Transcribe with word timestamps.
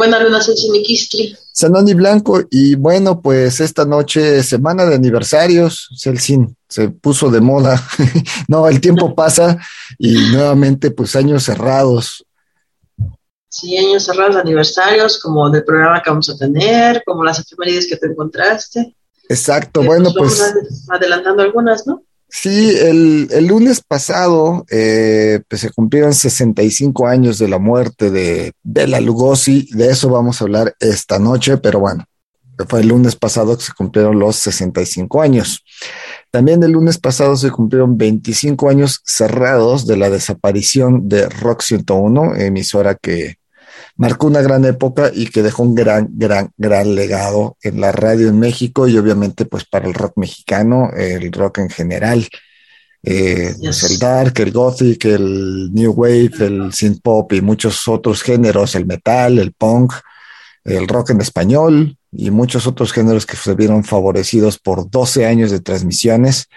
Buenas 0.00 0.22
luna, 0.22 0.40
soy 0.40 0.56
Siniquistri. 0.56 1.36
Sanoni 1.52 1.92
Blanco, 1.92 2.40
y 2.50 2.74
bueno, 2.74 3.20
pues 3.20 3.60
esta 3.60 3.84
noche, 3.84 4.42
semana 4.42 4.86
de 4.86 4.94
aniversarios, 4.94 5.90
Celsin 5.94 6.56
se 6.66 6.88
puso 6.88 7.30
de 7.30 7.42
moda. 7.42 7.78
no, 8.48 8.66
el 8.66 8.80
tiempo 8.80 9.14
pasa 9.14 9.58
y 9.98 10.14
nuevamente, 10.32 10.90
pues 10.90 11.14
años 11.16 11.42
cerrados. 11.42 12.24
Sí, 13.50 13.76
años 13.76 14.06
cerrados, 14.06 14.36
aniversarios, 14.36 15.20
como 15.20 15.50
del 15.50 15.64
programa 15.64 16.02
que 16.02 16.08
vamos 16.08 16.30
a 16.30 16.38
tener, 16.38 17.02
como 17.04 17.22
las 17.22 17.38
efemérides 17.40 17.86
que 17.86 17.98
te 17.98 18.06
encontraste. 18.06 18.96
Exacto, 19.28 19.82
bueno, 19.82 20.14
pues. 20.16 20.42
Adelantando 20.88 21.42
algunas, 21.42 21.86
¿no? 21.86 22.04
Sí, 22.32 22.76
el, 22.78 23.46
lunes 23.46 23.82
pasado 23.82 24.64
eh, 24.70 25.40
pues 25.48 25.62
se 25.62 25.70
cumplieron 25.70 26.14
65 26.14 27.08
años 27.08 27.38
de 27.38 27.48
la 27.48 27.58
muerte 27.58 28.10
de 28.10 28.52
Bela 28.62 29.00
Lugosi, 29.00 29.68
de 29.72 29.90
eso 29.90 30.08
vamos 30.10 30.40
a 30.40 30.44
hablar 30.44 30.76
esta 30.78 31.18
noche, 31.18 31.58
pero 31.58 31.80
bueno, 31.80 32.04
fue 32.68 32.80
el 32.80 32.88
lunes 32.88 33.16
pasado 33.16 33.56
que 33.56 33.64
se 33.64 33.72
cumplieron 33.72 34.18
los 34.18 34.36
65 34.36 35.20
años. 35.20 35.64
También 36.30 36.62
el 36.62 36.72
lunes 36.72 36.98
pasado 36.98 37.36
se 37.36 37.50
cumplieron 37.50 37.98
25 37.98 38.68
años 38.68 39.02
cerrados 39.04 39.86
de 39.86 39.96
la 39.96 40.08
desaparición 40.08 41.08
de 41.08 41.28
Rock 41.28 41.62
101, 41.62 42.36
emisora 42.36 42.94
que 42.94 43.39
marcó 44.00 44.28
una 44.28 44.40
gran 44.40 44.64
época 44.64 45.10
y 45.14 45.26
que 45.26 45.42
dejó 45.42 45.62
un 45.62 45.74
gran, 45.74 46.08
gran, 46.12 46.50
gran 46.56 46.94
legado 46.94 47.58
en 47.62 47.82
la 47.82 47.92
radio 47.92 48.28
en 48.28 48.38
México 48.38 48.88
y 48.88 48.96
obviamente 48.96 49.44
pues 49.44 49.66
para 49.66 49.86
el 49.86 49.92
rock 49.92 50.14
mexicano, 50.16 50.88
el 50.96 51.30
rock 51.30 51.58
en 51.58 51.68
general. 51.68 52.26
Eh, 53.02 53.54
pues, 53.60 53.90
el 53.90 53.98
dark, 53.98 54.32
el 54.40 54.52
gothic, 54.52 55.04
el 55.04 55.70
new 55.74 55.92
wave, 55.92 56.30
el 56.40 56.72
synth 56.72 57.02
pop 57.02 57.30
y 57.34 57.42
muchos 57.42 57.86
otros 57.88 58.22
géneros, 58.22 58.74
el 58.74 58.86
metal, 58.86 59.38
el 59.38 59.52
punk, 59.52 59.92
el 60.64 60.88
rock 60.88 61.10
en 61.10 61.20
español 61.20 61.98
y 62.10 62.30
muchos 62.30 62.66
otros 62.66 62.94
géneros 62.94 63.26
que 63.26 63.36
se 63.36 63.54
vieron 63.54 63.84
favorecidos 63.84 64.58
por 64.58 64.90
12 64.90 65.26
años 65.26 65.50
de 65.50 65.60
transmisiones. 65.60 66.48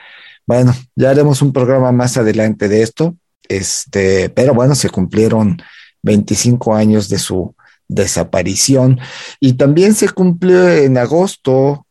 Bueno, 0.47 0.73
ya 0.95 1.09
haremos 1.09 1.41
un 1.41 1.51
programa 1.51 1.91
más 1.91 2.15
adelante 2.15 2.69
de 2.69 2.83
esto, 2.83 3.17
este, 3.49 4.29
pero 4.29 4.53
bueno, 4.53 4.75
se 4.75 4.89
cumplieron 4.89 5.61
25 6.03 6.75
años 6.75 7.09
de 7.09 7.17
su 7.17 7.55
desaparición. 7.87 8.99
Y 9.39 9.53
también 9.53 9.95
se 9.95 10.09
cumplió 10.09 10.69
en 10.69 10.97
agosto 10.97 11.85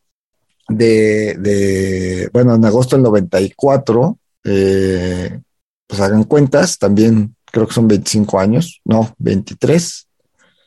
de, 0.69 2.29
bueno, 2.31 2.55
en 2.55 2.65
agosto 2.65 2.95
del 2.95 3.03
94, 3.03 4.17
eh, 4.45 5.39
pues 5.87 6.01
hagan 6.01 6.23
cuentas, 6.23 6.77
también 6.77 7.35
creo 7.45 7.67
que 7.67 7.73
son 7.73 7.87
25 7.87 8.39
años, 8.39 8.81
no, 8.85 9.13
23. 9.19 10.07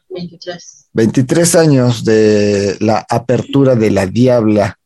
23. 0.08 0.86
23 0.92 1.54
años 1.56 2.04
de 2.04 2.76
la 2.80 3.04
apertura 3.08 3.74
de 3.74 3.90
la 3.90 4.06
Diabla. 4.06 4.78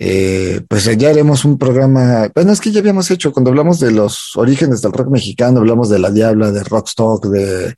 Eh, 0.00 0.60
pues 0.68 0.84
ya 0.96 1.10
haremos 1.10 1.44
un 1.44 1.58
programa, 1.58 2.30
bueno, 2.32 2.52
es 2.52 2.60
que 2.60 2.70
ya 2.70 2.78
habíamos 2.78 3.10
hecho, 3.10 3.32
cuando 3.32 3.50
hablamos 3.50 3.80
de 3.80 3.90
los 3.90 4.36
orígenes 4.36 4.80
del 4.80 4.92
rock 4.92 5.08
mexicano, 5.08 5.58
hablamos 5.58 5.88
de 5.88 5.98
la 5.98 6.12
Diabla, 6.12 6.52
de 6.52 6.62
Rockstock, 6.62 7.26
de 7.26 7.74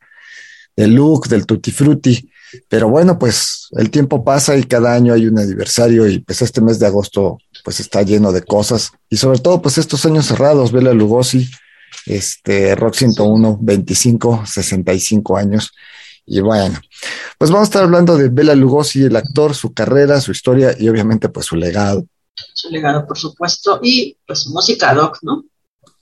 del 0.80 0.94
look, 0.94 1.28
del 1.28 1.44
tutti 1.44 1.70
frutti. 1.70 2.30
Pero 2.68 2.88
bueno, 2.88 3.18
pues 3.18 3.68
el 3.72 3.90
tiempo 3.90 4.24
pasa 4.24 4.56
y 4.56 4.64
cada 4.64 4.94
año 4.94 5.12
hay 5.12 5.26
un 5.26 5.38
aniversario 5.38 6.08
y 6.08 6.20
pues 6.20 6.42
este 6.42 6.60
mes 6.60 6.78
de 6.78 6.86
agosto 6.86 7.38
pues 7.62 7.78
está 7.80 8.02
lleno 8.02 8.32
de 8.32 8.42
cosas 8.42 8.90
y 9.08 9.16
sobre 9.16 9.38
todo 9.38 9.60
pues 9.62 9.78
estos 9.78 10.04
años 10.06 10.26
cerrados, 10.26 10.72
Bela 10.72 10.92
Lugosi, 10.92 11.48
este 12.06 12.74
Rock 12.74 12.94
101, 12.94 13.58
25, 13.60 14.46
65 14.46 15.36
años. 15.36 15.70
Y 16.26 16.40
bueno, 16.40 16.80
pues 17.38 17.50
vamos 17.50 17.66
a 17.66 17.70
estar 17.70 17.84
hablando 17.84 18.16
de 18.16 18.30
Bela 18.30 18.54
Lugosi, 18.54 19.04
el 19.04 19.16
actor, 19.16 19.54
su 19.54 19.72
carrera, 19.72 20.20
su 20.20 20.32
historia 20.32 20.74
y 20.78 20.88
obviamente 20.88 21.28
pues 21.28 21.46
su 21.46 21.56
legado. 21.56 22.06
Su 22.54 22.70
legado, 22.70 23.06
por 23.06 23.18
supuesto, 23.18 23.80
y 23.82 24.16
pues 24.26 24.40
su 24.40 24.50
música 24.50 24.94
doc, 24.94 25.18
¿no? 25.22 25.44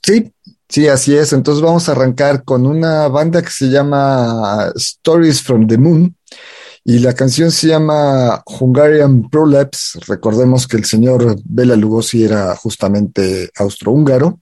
Sí, 0.02 0.32
Sí, 0.68 0.86
así 0.86 1.16
es. 1.16 1.32
Entonces 1.32 1.62
vamos 1.62 1.88
a 1.88 1.92
arrancar 1.92 2.44
con 2.44 2.66
una 2.66 3.08
banda 3.08 3.42
que 3.42 3.50
se 3.50 3.68
llama 3.68 4.70
Stories 4.76 5.42
from 5.42 5.66
the 5.66 5.78
Moon 5.78 6.14
y 6.84 6.98
la 7.00 7.14
canción 7.14 7.50
se 7.50 7.68
llama 7.68 8.42
Hungarian 8.46 9.28
Prolapse. 9.30 9.98
Recordemos 10.06 10.66
que 10.66 10.76
el 10.76 10.84
señor 10.84 11.36
Bela 11.44 11.76
Lugosi 11.76 12.24
era 12.24 12.54
justamente 12.56 13.50
austrohúngaro. 13.56 14.40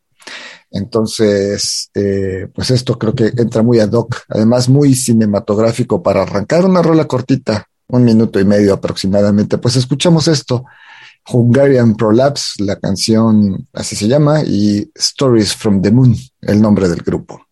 Entonces, 0.70 1.90
eh, 1.94 2.48
pues 2.54 2.70
esto 2.70 2.98
creo 2.98 3.14
que 3.14 3.32
entra 3.36 3.62
muy 3.62 3.78
ad 3.78 3.92
hoc, 3.92 4.16
además 4.28 4.68
muy 4.68 4.94
cinematográfico 4.94 6.02
para 6.02 6.22
arrancar 6.22 6.64
una 6.64 6.82
rola 6.82 7.06
cortita, 7.06 7.68
un 7.88 8.04
minuto 8.04 8.40
y 8.40 8.44
medio 8.44 8.74
aproximadamente. 8.74 9.58
Pues 9.58 9.76
escuchamos 9.76 10.28
esto. 10.28 10.64
Hungarian 11.32 11.96
Prolapse, 11.96 12.62
la 12.62 12.76
canción 12.76 13.68
así 13.72 13.96
se 13.96 14.08
llama, 14.08 14.42
y 14.42 14.90
Stories 14.94 15.54
from 15.54 15.82
the 15.82 15.90
Moon, 15.90 16.14
el 16.42 16.60
nombre 16.60 16.88
del 16.88 17.02
grupo. 17.02 17.45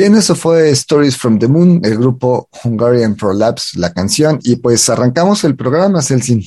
Bien, 0.00 0.16
eso 0.16 0.34
fue 0.34 0.70
Stories 0.70 1.14
from 1.14 1.38
the 1.38 1.46
Moon, 1.46 1.82
el 1.84 1.98
grupo 1.98 2.48
Hungarian 2.64 3.16
Prolapse, 3.16 3.78
la 3.78 3.92
canción, 3.92 4.40
y 4.42 4.56
pues 4.56 4.88
arrancamos 4.88 5.44
el 5.44 5.56
programa, 5.56 6.00
Celsin. 6.00 6.42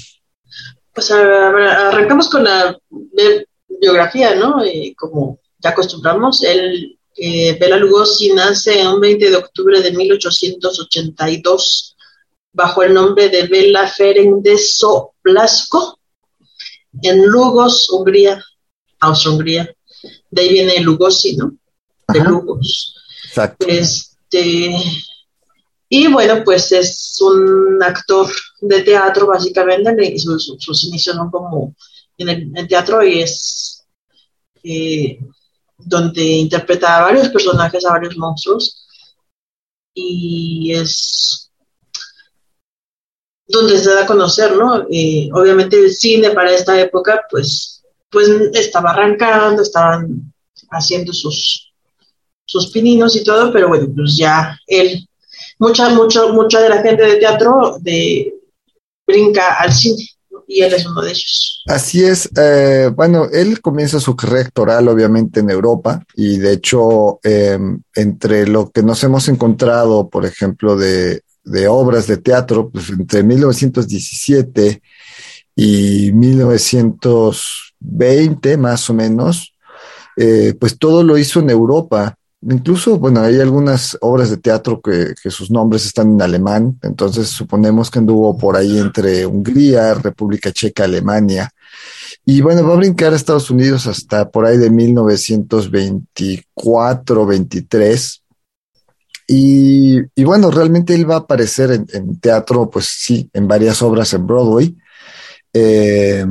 Pues 0.92 1.12
arrancamos 1.12 2.32
con 2.32 2.46
la 2.46 2.76
biografía, 3.80 4.34
¿no? 4.34 4.66
Eh, 4.66 4.96
como 4.98 5.38
ya 5.60 5.70
acostumbramos, 5.70 6.44
el 6.44 6.98
eh, 7.16 7.56
Bela 7.60 7.78
Lugosi 7.78 8.34
nace 8.34 8.88
un 8.88 9.00
20 9.00 9.30
de 9.30 9.36
octubre 9.36 9.82
de 9.82 9.92
1882 9.92 11.96
bajo 12.54 12.82
el 12.82 12.96
nombre 12.96 13.30
de 13.30 13.46
Bela 13.46 13.88
Ferenc 13.88 14.42
de 14.42 14.58
Blasco 15.24 16.00
en 17.04 17.28
Lugos, 17.28 17.88
Hungría, 17.92 18.44
Austria-Hungría. 19.00 19.72
De 20.32 20.42
ahí 20.42 20.54
viene 20.54 20.80
Lugosi, 20.80 21.38
¿no? 21.38 21.56
De 22.08 22.20
Lugos. 22.20 22.96
Exacto. 23.34 23.66
Este, 23.68 24.76
y 25.90 26.08
bueno, 26.08 26.44
pues 26.46 26.72
es 26.72 27.18
un 27.20 27.82
actor 27.82 28.32
de 28.62 28.82
teatro, 28.82 29.26
básicamente. 29.26 30.20
Sus, 30.20 30.84
inicios 30.84 31.16
son 31.16 31.32
como 31.32 31.76
en 32.20 32.56
el 32.56 32.68
teatro 32.68 33.04
y 33.04 33.24
es 33.24 33.88
eh, 34.64 35.18
donde 35.80 36.22
interpreta 36.24 37.00
a 37.00 37.02
varios 37.06 37.30
personajes, 37.30 37.84
a 37.84 37.94
varios 37.94 38.16
monstruos. 38.18 38.88
Y 39.96 40.72
es 40.76 41.52
donde 43.48 43.80
se 43.80 43.96
da 43.96 44.04
a 44.04 44.08
conocer, 44.08 44.56
¿no? 44.56 44.86
Eh, 44.92 45.28
obviamente 45.34 45.78
el 45.80 45.92
cine 45.92 46.30
para 46.32 46.52
esta 46.52 46.80
época, 46.80 47.26
pues, 47.32 47.84
pues 48.12 48.30
estaba 48.54 48.92
arrancando, 48.92 49.64
estaban 49.64 50.32
haciendo 50.70 51.14
sus, 51.14 51.73
sus 52.46 52.72
pininos 52.72 53.16
y 53.16 53.24
todo, 53.24 53.52
pero 53.52 53.68
bueno, 53.68 53.88
pues 53.96 54.18
ya 54.18 54.58
él, 54.68 55.08
mucha, 55.60 55.90
mucha, 55.90 56.28
mucha 56.28 56.62
de 56.62 56.70
la 56.70 56.82
gente 56.82 57.04
de 57.04 57.16
teatro 57.16 57.78
de, 57.80 58.34
brinca 59.06 59.56
al 59.60 59.72
cine. 59.72 60.08
Y 60.46 60.62
él 60.62 60.74
es 60.74 60.86
uno 60.86 61.02
de 61.02 61.10
ellos. 61.10 61.64
Así 61.68 62.04
es. 62.04 62.30
Eh, 62.38 62.92
bueno, 62.94 63.28
él 63.32 63.62
comienza 63.62 64.00
su 64.00 64.16
carrera 64.16 64.42
actoral 64.42 64.88
obviamente 64.90 65.40
en 65.40 65.50
Europa 65.50 66.04
y 66.16 66.38
de 66.38 66.54
hecho 66.54 67.20
em, 67.24 67.82
entre 67.96 68.46
lo 68.46 68.70
que 68.70 68.84
nos 68.84 69.02
hemos 69.04 69.30
encontrado, 69.30 70.10
por 70.10 70.26
ejemplo, 70.26 70.76
de 70.76 71.24
de 71.44 71.68
obras 71.68 72.08
de 72.08 72.18
teatro, 72.18 72.70
pues 72.70 72.90
entre 72.90 73.22
1917 73.24 74.82
y 75.56 76.12
1920 76.14 78.58
más 78.58 78.90
o 78.90 78.94
menos, 78.94 79.54
eh, 80.18 80.54
pues 80.60 80.78
todo 80.78 81.04
lo 81.04 81.18
hizo 81.18 81.40
en 81.40 81.50
Europa. 81.50 82.18
Incluso, 82.50 82.98
bueno, 83.00 83.22
hay 83.22 83.40
algunas 83.40 83.98
obras 84.02 84.30
de 84.30 84.36
teatro 84.38 84.82
que, 84.82 85.16
sus 85.30 85.50
nombres 85.50 85.86
están 85.86 86.12
en 86.14 86.22
alemán, 86.22 86.78
entonces 86.82 87.30
suponemos 87.30 87.90
que 87.90 88.00
anduvo 88.00 88.38
por 88.38 88.58
ahí 88.58 88.80
entre 88.80 89.26
Hungría, 89.26 89.94
República 89.94 90.52
Checa, 90.52 90.84
Alemania. 90.84 91.50
Y 92.26 92.42
bueno, 92.42 92.68
va 92.68 92.74
a 92.74 92.78
brincar 92.78 93.14
a 93.14 93.16
Estados 93.16 93.50
Unidos 93.50 93.88
hasta 93.88 94.30
por 94.30 94.46
ahí 94.46 94.58
de 94.58 94.70
1924, 94.70 97.26
23, 97.26 98.24
y, 99.28 100.24
bueno, 100.24 100.52
realmente 100.52 100.94
él 100.94 101.10
va 101.10 101.16
a 101.16 101.20
aparecer 101.20 101.72
en, 101.72 102.20
teatro, 102.20 102.70
pues 102.70 102.86
sí, 102.86 103.30
en 103.34 103.48
varias 103.48 103.82
obras 103.82 104.14
en 104.14 104.28
Broadway. 104.28 104.76
Eh, 105.54 106.26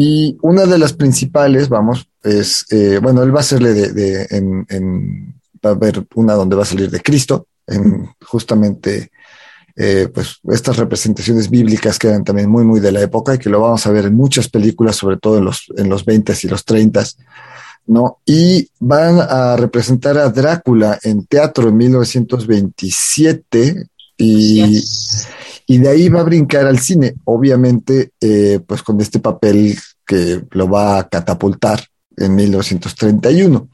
y 0.00 0.38
una 0.42 0.64
de 0.64 0.78
las 0.78 0.92
principales, 0.92 1.68
vamos, 1.68 2.08
es, 2.22 2.66
eh, 2.70 3.00
bueno, 3.02 3.20
él 3.24 3.34
va 3.34 3.38
a 3.38 3.40
hacerle 3.40 3.74
de, 3.74 4.28
en, 4.30 5.34
va 5.64 5.70
a 5.70 5.72
haber 5.72 6.06
una 6.14 6.34
donde 6.34 6.54
va 6.54 6.62
a 6.62 6.66
salir 6.66 6.88
de 6.88 7.00
Cristo, 7.00 7.48
en 7.66 8.08
justamente, 8.24 9.10
eh, 9.74 10.08
pues 10.14 10.38
estas 10.52 10.76
representaciones 10.76 11.50
bíblicas 11.50 11.98
que 11.98 12.06
eran 12.06 12.22
también 12.22 12.48
muy, 12.48 12.64
muy 12.64 12.78
de 12.78 12.92
la 12.92 13.02
época 13.02 13.34
y 13.34 13.38
que 13.38 13.50
lo 13.50 13.60
vamos 13.60 13.84
a 13.88 13.90
ver 13.90 14.04
en 14.04 14.14
muchas 14.14 14.48
películas, 14.48 14.94
sobre 14.94 15.16
todo 15.16 15.38
en 15.38 15.46
los, 15.46 15.66
en 15.76 15.88
los 15.88 16.04
20 16.04 16.32
y 16.44 16.46
los 16.46 16.64
30 16.64 17.04
¿no? 17.88 18.20
Y 18.24 18.70
van 18.78 19.18
a 19.18 19.56
representar 19.56 20.16
a 20.16 20.28
Drácula 20.28 20.96
en 21.02 21.26
teatro 21.26 21.70
en 21.70 21.76
1927 21.76 23.88
y, 24.18 24.84
y 25.66 25.78
de 25.78 25.88
ahí 25.88 26.08
va 26.08 26.20
a 26.20 26.24
brincar 26.24 26.66
al 26.66 26.80
cine, 26.80 27.14
obviamente, 27.24 28.12
eh, 28.20 28.60
pues 28.66 28.82
con 28.82 29.00
este 29.00 29.20
papel 29.20 29.78
que 30.04 30.42
lo 30.50 30.68
va 30.68 30.98
a 30.98 31.08
catapultar 31.08 31.84
en 32.16 32.34
1931. 32.34 33.68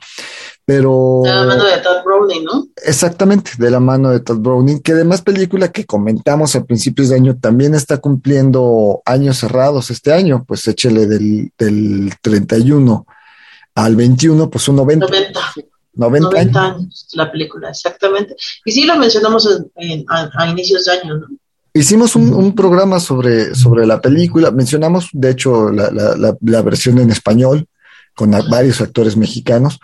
Pero... 0.67 1.21
De 1.25 1.31
la 1.31 1.45
mano 1.45 1.65
de 1.65 1.79
Todd 1.79 2.05
Browning, 2.05 2.45
¿no? 2.45 2.67
Exactamente, 2.85 3.53
de 3.59 3.71
la 3.71 3.81
mano 3.81 4.11
de 4.11 4.21
Todd 4.21 4.39
Browning, 4.39 4.81
que 4.81 4.93
además 4.93 5.23
película 5.23 5.73
que 5.73 5.85
comentamos 5.85 6.55
a 6.57 6.65
principios 6.65 7.09
de 7.09 7.17
año 7.17 7.37
también 7.37 7.75
está 7.75 7.99
cumpliendo 7.99 9.03
años 9.05 9.39
cerrados 9.39 9.91
este 9.91 10.13
año, 10.13 10.45
pues 10.47 10.67
échele 10.69 11.07
del, 11.07 11.53
del 11.59 12.13
31 12.21 13.07
al 13.75 13.97
21, 13.97 14.51
pues 14.51 14.65
son 14.65 14.77
90. 14.77 15.07
90. 15.07 15.41
90, 15.97 16.63
años. 16.63 17.09
la 17.15 17.31
película, 17.31 17.71
exactamente. 17.71 18.37
Y 18.65 18.73
sí 18.73 18.85
lo 18.85 18.97
mencionamos 18.97 19.49
a, 19.77 20.47
inicios 20.49 20.85
de 20.85 20.93
año, 20.93 21.19
¿no? 21.19 21.27
Hicimos 21.77 22.15
un, 22.15 22.55
programa 22.55 23.01
sobre, 23.01 23.53
sobre 23.55 23.85
la 23.85 24.01
película, 24.01 24.53
mencionamos 24.53 25.09
de 25.13 25.31
hecho 25.31 25.73
la, 25.73 25.91
la, 25.91 26.37
la, 26.41 26.63
versión 26.63 27.01
en 27.01 27.11
español 27.11 27.67
con 28.15 28.31
varios 28.49 28.81
actores 28.81 29.17
mexicanos. 29.17 29.81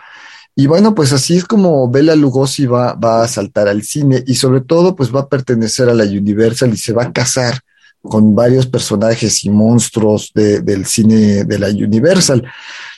Y 0.55 0.67
bueno, 0.67 0.95
pues 0.95 1.11
así 1.11 1.35
es 1.35 1.43
como 1.43 1.89
Bela 1.91 2.15
Lugosi 2.15 2.65
va, 2.65 2.93
va 2.93 3.23
a 3.23 3.27
saltar 3.27 3.67
al 3.67 3.83
cine 3.83 4.23
y 4.25 4.35
sobre 4.35 4.61
todo 4.61 4.95
pues 4.95 5.13
va 5.13 5.21
a 5.21 5.27
pertenecer 5.27 5.89
a 5.89 5.93
la 5.93 6.05
Universal 6.05 6.73
y 6.73 6.77
se 6.77 6.93
va 6.93 7.03
a 7.03 7.11
casar 7.11 7.59
con 8.01 8.35
varios 8.35 8.65
personajes 8.67 9.43
y 9.43 9.49
monstruos 9.49 10.31
del 10.33 10.85
cine 10.85 11.43
de 11.43 11.59
la 11.59 11.67
Universal. 11.67 12.43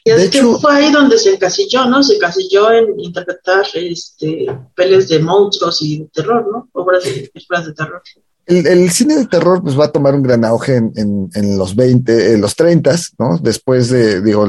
Y 0.06 0.12
de 0.12 0.26
hecho, 0.26 0.60
fue 0.60 0.76
ahí 0.76 0.92
donde 0.92 1.18
se 1.18 1.34
encasilló, 1.34 1.86
¿no? 1.86 2.04
Se 2.04 2.16
encasilló 2.16 2.72
en 2.72 3.00
interpretar 3.00 3.66
este, 3.74 4.48
peles 4.76 5.08
de 5.08 5.20
monstruos 5.20 5.82
y 5.82 6.00
de 6.00 6.06
terror, 6.14 6.46
¿no? 6.52 6.68
Obras 6.74 7.04
de, 7.04 7.32
de 7.32 7.74
terror. 7.74 8.02
El, 8.46 8.92
cine 8.92 9.16
de 9.16 9.26
terror 9.28 9.62
pues 9.64 9.80
va 9.80 9.86
a 9.86 9.92
tomar 9.92 10.14
un 10.16 10.22
gran 10.22 10.44
auge 10.44 10.76
en, 10.76 11.30
en, 11.34 11.58
los 11.58 11.74
20, 11.78 12.34
en 12.34 12.42
los 12.42 12.56
30, 12.58 12.96
¿no? 13.18 13.38
Después 13.42 13.90
de, 13.90 14.22
digo, 14.22 14.46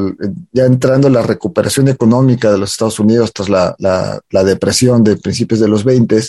ya 0.51 0.65
entrando 0.65 1.09
la 1.09 1.23
recuperación 1.23 1.87
económica 1.87 2.51
de 2.51 2.59
los 2.59 2.73
Estados 2.73 2.99
Unidos 2.99 3.33
tras 3.33 3.49
la, 3.49 3.77
la, 3.79 4.21
la 4.31 4.43
depresión 4.43 5.05
de 5.05 5.17
principios 5.17 5.61
de 5.61 5.69
los 5.69 5.85
20 5.85 6.21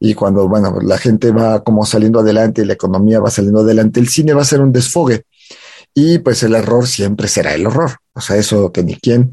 y 0.00 0.14
cuando, 0.14 0.48
bueno, 0.48 0.78
la 0.82 0.98
gente 0.98 1.30
va 1.30 1.62
como 1.62 1.86
saliendo 1.86 2.18
adelante 2.18 2.62
y 2.62 2.64
la 2.64 2.72
economía 2.72 3.20
va 3.20 3.30
saliendo 3.30 3.60
adelante, 3.60 4.00
el 4.00 4.08
cine 4.08 4.34
va 4.34 4.42
a 4.42 4.46
ser 4.46 4.60
un 4.60 4.72
desfogue. 4.72 5.24
Y 5.98 6.18
pues 6.18 6.42
el 6.42 6.54
error 6.54 6.86
siempre 6.86 7.26
será 7.26 7.54
el 7.54 7.66
horror. 7.66 7.92
O 8.12 8.20
sea, 8.20 8.36
eso 8.36 8.70
que 8.70 8.84
ni 8.84 8.96
quién. 8.96 9.32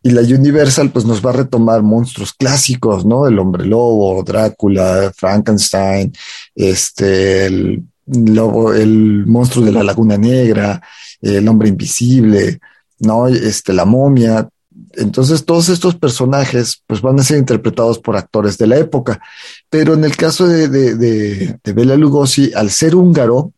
Y 0.00 0.10
la 0.10 0.20
Universal 0.20 0.90
pues 0.92 1.04
nos 1.04 1.26
va 1.26 1.30
a 1.30 1.38
retomar 1.38 1.82
monstruos 1.82 2.32
clásicos, 2.32 3.04
¿no? 3.04 3.26
El 3.26 3.36
hombre 3.40 3.66
lobo, 3.66 4.22
Drácula, 4.22 5.12
Frankenstein, 5.16 6.12
este, 6.54 7.46
el 7.46 7.82
lobo, 8.06 8.72
el 8.72 9.26
monstruo 9.26 9.64
de 9.64 9.72
la 9.72 9.82
laguna 9.82 10.16
negra, 10.16 10.80
el 11.20 11.48
hombre 11.48 11.70
invisible, 11.70 12.60
¿no? 13.00 13.26
Este, 13.26 13.72
la 13.72 13.84
momia. 13.84 14.48
Entonces 14.92 15.44
todos 15.44 15.68
estos 15.68 15.96
personajes 15.96 16.80
pues 16.86 17.00
van 17.00 17.18
a 17.18 17.24
ser 17.24 17.38
interpretados 17.38 17.98
por 17.98 18.16
actores 18.16 18.56
de 18.56 18.68
la 18.68 18.76
época. 18.76 19.20
Pero 19.68 19.94
en 19.94 20.04
el 20.04 20.16
caso 20.16 20.46
de, 20.46 20.68
de, 20.68 20.94
de, 20.94 21.58
de 21.64 21.72
Bela 21.72 21.96
Lugosi, 21.96 22.52
al 22.54 22.70
ser 22.70 22.94
húngaro, 22.94 23.52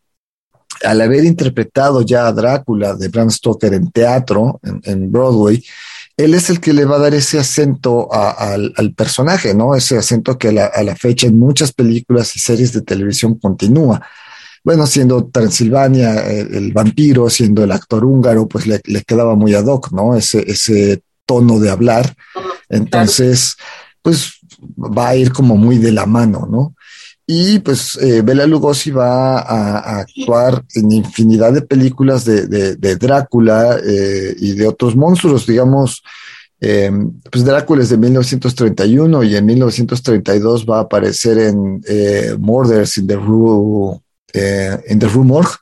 al 0.83 1.01
haber 1.01 1.25
interpretado 1.25 2.01
ya 2.01 2.27
a 2.27 2.31
Drácula 2.31 2.95
de 2.95 3.07
Bram 3.07 3.29
Stoker 3.29 3.73
en 3.73 3.91
teatro, 3.91 4.59
en, 4.63 5.11
Broadway, 5.11 5.63
él 6.15 6.33
es 6.33 6.49
el 6.49 6.59
que 6.59 6.73
le 6.73 6.85
va 6.85 6.95
a 6.95 6.99
dar 6.99 7.13
ese 7.13 7.39
acento 7.39 8.09
al, 8.11 8.93
personaje, 8.95 9.53
¿no? 9.53 9.75
Ese 9.75 9.97
acento 9.97 10.37
que 10.37 10.49
a 10.49 10.83
la, 10.83 10.95
fecha 10.95 11.27
en 11.27 11.37
muchas 11.37 11.71
películas 11.71 12.35
y 12.35 12.39
series 12.39 12.73
de 12.73 12.81
televisión 12.81 13.35
continúa. 13.35 14.01
Bueno, 14.63 14.87
siendo 14.87 15.27
Transilvania 15.27 16.27
el, 16.27 16.73
vampiro, 16.73 17.29
siendo 17.29 17.63
el 17.63 17.71
actor 17.71 18.03
húngaro, 18.03 18.47
pues 18.47 18.65
le, 18.67 18.81
quedaba 19.05 19.35
muy 19.35 19.53
ad 19.53 19.65
hoc, 19.65 19.91
¿no? 19.91 20.15
Ese, 20.15 20.43
ese 20.51 21.01
tono 21.25 21.59
de 21.59 21.69
hablar. 21.69 22.15
Entonces, 22.69 23.55
pues 24.01 24.39
va 24.77 25.09
a 25.09 25.15
ir 25.15 25.31
como 25.31 25.55
muy 25.55 25.77
de 25.77 25.91
la 25.91 26.05
mano, 26.05 26.47
¿no? 26.49 26.75
Y 27.29 27.59
pues 27.59 27.97
eh, 28.01 28.21
Bela 28.21 28.47
Lugosi 28.47 28.89
va 28.89 29.39
a, 29.39 29.99
actuar 29.99 30.63
en 30.73 30.93
infinidad 30.93 31.51
de 31.51 31.61
películas 31.61 32.23
de, 32.23 32.47
de, 32.47 32.95
Drácula 32.95 33.77
eh, 33.85 34.33
y 34.39 34.53
de 34.53 34.65
otros 34.65 34.95
monstruos, 34.95 35.45
digamos. 35.45 36.01
Eh, 36.61 36.89
pues 37.29 37.43
Drácula 37.43 37.83
es 37.83 37.89
de 37.89 37.97
1931 37.97 39.23
y 39.23 39.35
en 39.35 39.45
1932 39.45 40.65
va 40.65 40.77
a 40.77 40.81
aparecer 40.83 41.37
en 41.37 41.81
Murders 42.39 42.97
in 42.97 43.07
the 43.07 43.17
Rue, 43.17 43.99
in 44.89 44.97
the 44.97 45.07
Rue 45.07 45.25
Morgue. 45.25 45.57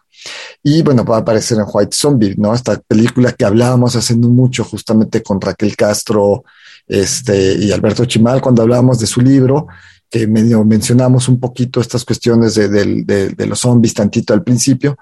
Y 0.62 0.84
bueno, 0.84 1.04
va 1.04 1.18
a 1.18 1.20
aparecer 1.22 1.58
en 1.58 1.66
White 1.72 1.96
Zombie, 1.96 2.36
¿no? 2.38 2.54
Esta 2.54 2.78
película 2.78 3.32
que 3.32 3.46
hablábamos 3.46 3.96
haciendo 3.96 4.30
mucho 4.30 4.64
justamente 4.64 5.24
con 5.24 5.42
Raquel 5.42 5.76
Castro 5.76 6.44
este, 6.88 7.54
y 7.54 7.72
Alberto 7.72 8.06
Chimal 8.06 8.42
cuando 8.42 8.62
hablábamos 8.62 9.00
de 9.00 9.08
su 9.08 9.22
libro, 9.22 9.68
que 10.10 10.28
medio 10.28 10.64
mencionamos 10.64 11.28
un 11.28 11.40
poquito 11.40 11.82
estas 11.82 12.06
cuestiones 12.06 12.56
de, 12.56 12.70
de, 12.70 13.46
los 13.46 13.60
zombies 13.60 13.94
tantito 13.94 14.34
al 14.34 14.44
principio. 14.44 14.98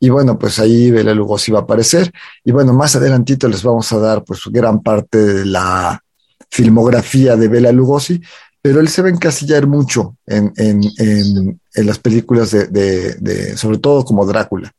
Y 0.00 0.08
bueno, 0.08 0.38
pues 0.38 0.58
ahí 0.58 0.90
Bela 0.90 1.14
Lugosi 1.14 1.52
va 1.52 1.60
a 1.60 1.62
aparecer. 1.62 2.12
Y 2.44 2.52
bueno, 2.52 2.72
más 2.72 2.96
adelantito 2.96 3.48
les 3.48 3.62
vamos 3.62 3.92
a 3.92 3.98
dar 3.98 4.24
pues 4.24 4.40
gran 4.46 4.82
parte 4.82 5.18
de 5.18 5.46
la 5.46 6.02
filmografía 6.50 7.36
de 7.36 7.48
Bela 7.48 7.72
Lugosi, 7.72 8.20
pero 8.62 8.80
él 8.80 8.88
se 8.88 9.02
va 9.02 9.08
a 9.08 9.12
encasillar 9.12 9.66
mucho 9.66 10.16
en, 10.26 10.52
en, 10.56 10.80
en, 10.98 11.60
en 11.74 11.86
las 11.86 11.98
películas 11.98 12.50
de, 12.50 12.66
de, 12.66 13.56
sobre 13.56 13.78
todo 13.78 14.04
como 14.04 14.24
Drácula. 14.24 14.72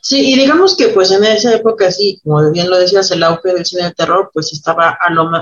Sí, 0.00 0.32
y 0.32 0.38
digamos 0.38 0.76
que 0.76 0.88
pues 0.88 1.10
en 1.10 1.24
esa 1.24 1.54
época, 1.54 1.90
sí, 1.90 2.20
como 2.22 2.50
bien 2.50 2.68
lo 2.68 2.78
decías, 2.78 3.10
el 3.10 3.22
auge 3.22 3.54
del 3.54 3.64
cine 3.64 3.84
de 3.84 3.94
terror 3.94 4.30
pues 4.32 4.52
estaba 4.52 4.98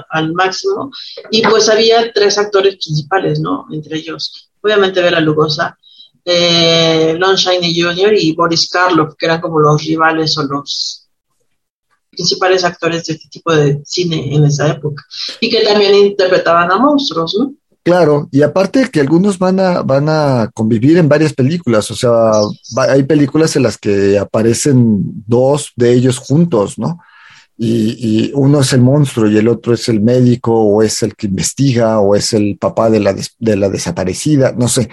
al 0.09 0.33
máximo 0.33 0.91
y 1.31 1.43
pues 1.43 1.69
había 1.69 2.13
tres 2.13 2.39
actores 2.39 2.77
principales, 2.77 3.41
¿no? 3.41 3.67
Entre 3.73 3.99
ellos, 3.99 4.51
obviamente 4.61 5.03
Bela 5.03 5.21
Lugosa, 5.21 5.77
eh, 6.25 7.17
Lon 7.19 7.37
Chaney 7.37 7.81
Jr. 7.81 8.15
y 8.17 8.33
Boris 8.33 8.69
Karloff, 8.71 9.15
que 9.19 9.27
eran 9.27 9.41
como 9.41 9.59
los 9.59 9.83
rivales 9.83 10.39
o 10.39 10.45
los 10.45 11.09
principales 12.11 12.63
actores 12.63 13.07
de 13.07 13.15
este 13.15 13.29
tipo 13.29 13.53
de 13.53 13.81
cine 13.85 14.35
en 14.35 14.45
esa 14.45 14.69
época 14.69 15.03
y 15.41 15.49
que 15.49 15.63
también 15.63 15.95
interpretaban 15.95 16.71
a 16.71 16.77
monstruos, 16.77 17.37
¿no? 17.39 17.55
Claro, 17.85 18.29
y 18.31 18.43
aparte 18.43 18.89
que 18.91 19.01
algunos 19.01 19.39
van 19.39 19.59
a, 19.59 19.83
van 19.83 20.09
a 20.09 20.51
convivir 20.55 20.99
en 20.99 21.09
varias 21.09 21.33
películas, 21.33 21.91
o 21.91 21.97
sea, 21.97 22.31
hay 22.77 23.03
películas 23.03 23.57
en 23.57 23.65
las 23.65 23.77
que 23.77 24.19
aparecen 24.19 25.01
dos 25.27 25.73
de 25.75 25.93
ellos 25.93 26.19
juntos, 26.19 26.79
¿no? 26.79 27.01
Y, 27.59 28.31
uno 28.35 28.61
es 28.61 28.73
el 28.73 28.81
monstruo 28.83 29.29
y 29.29 29.37
el 29.37 29.49
otro 29.49 29.75
es 29.75 29.89
el 29.89 30.01
médico 30.01 30.53
o 30.53 30.83
es 30.83 31.03
el 31.03 31.15
que 31.15 31.27
investiga 31.27 32.01
o 32.01 32.15
es 32.15 32.33
el 32.33 32.57
papá 32.59 32.89
de 32.89 33.01
la, 33.01 33.15
de 33.39 33.57
la 33.57 33.69
desaparecida, 33.69 34.53
no 34.57 34.69
sé. 34.69 34.89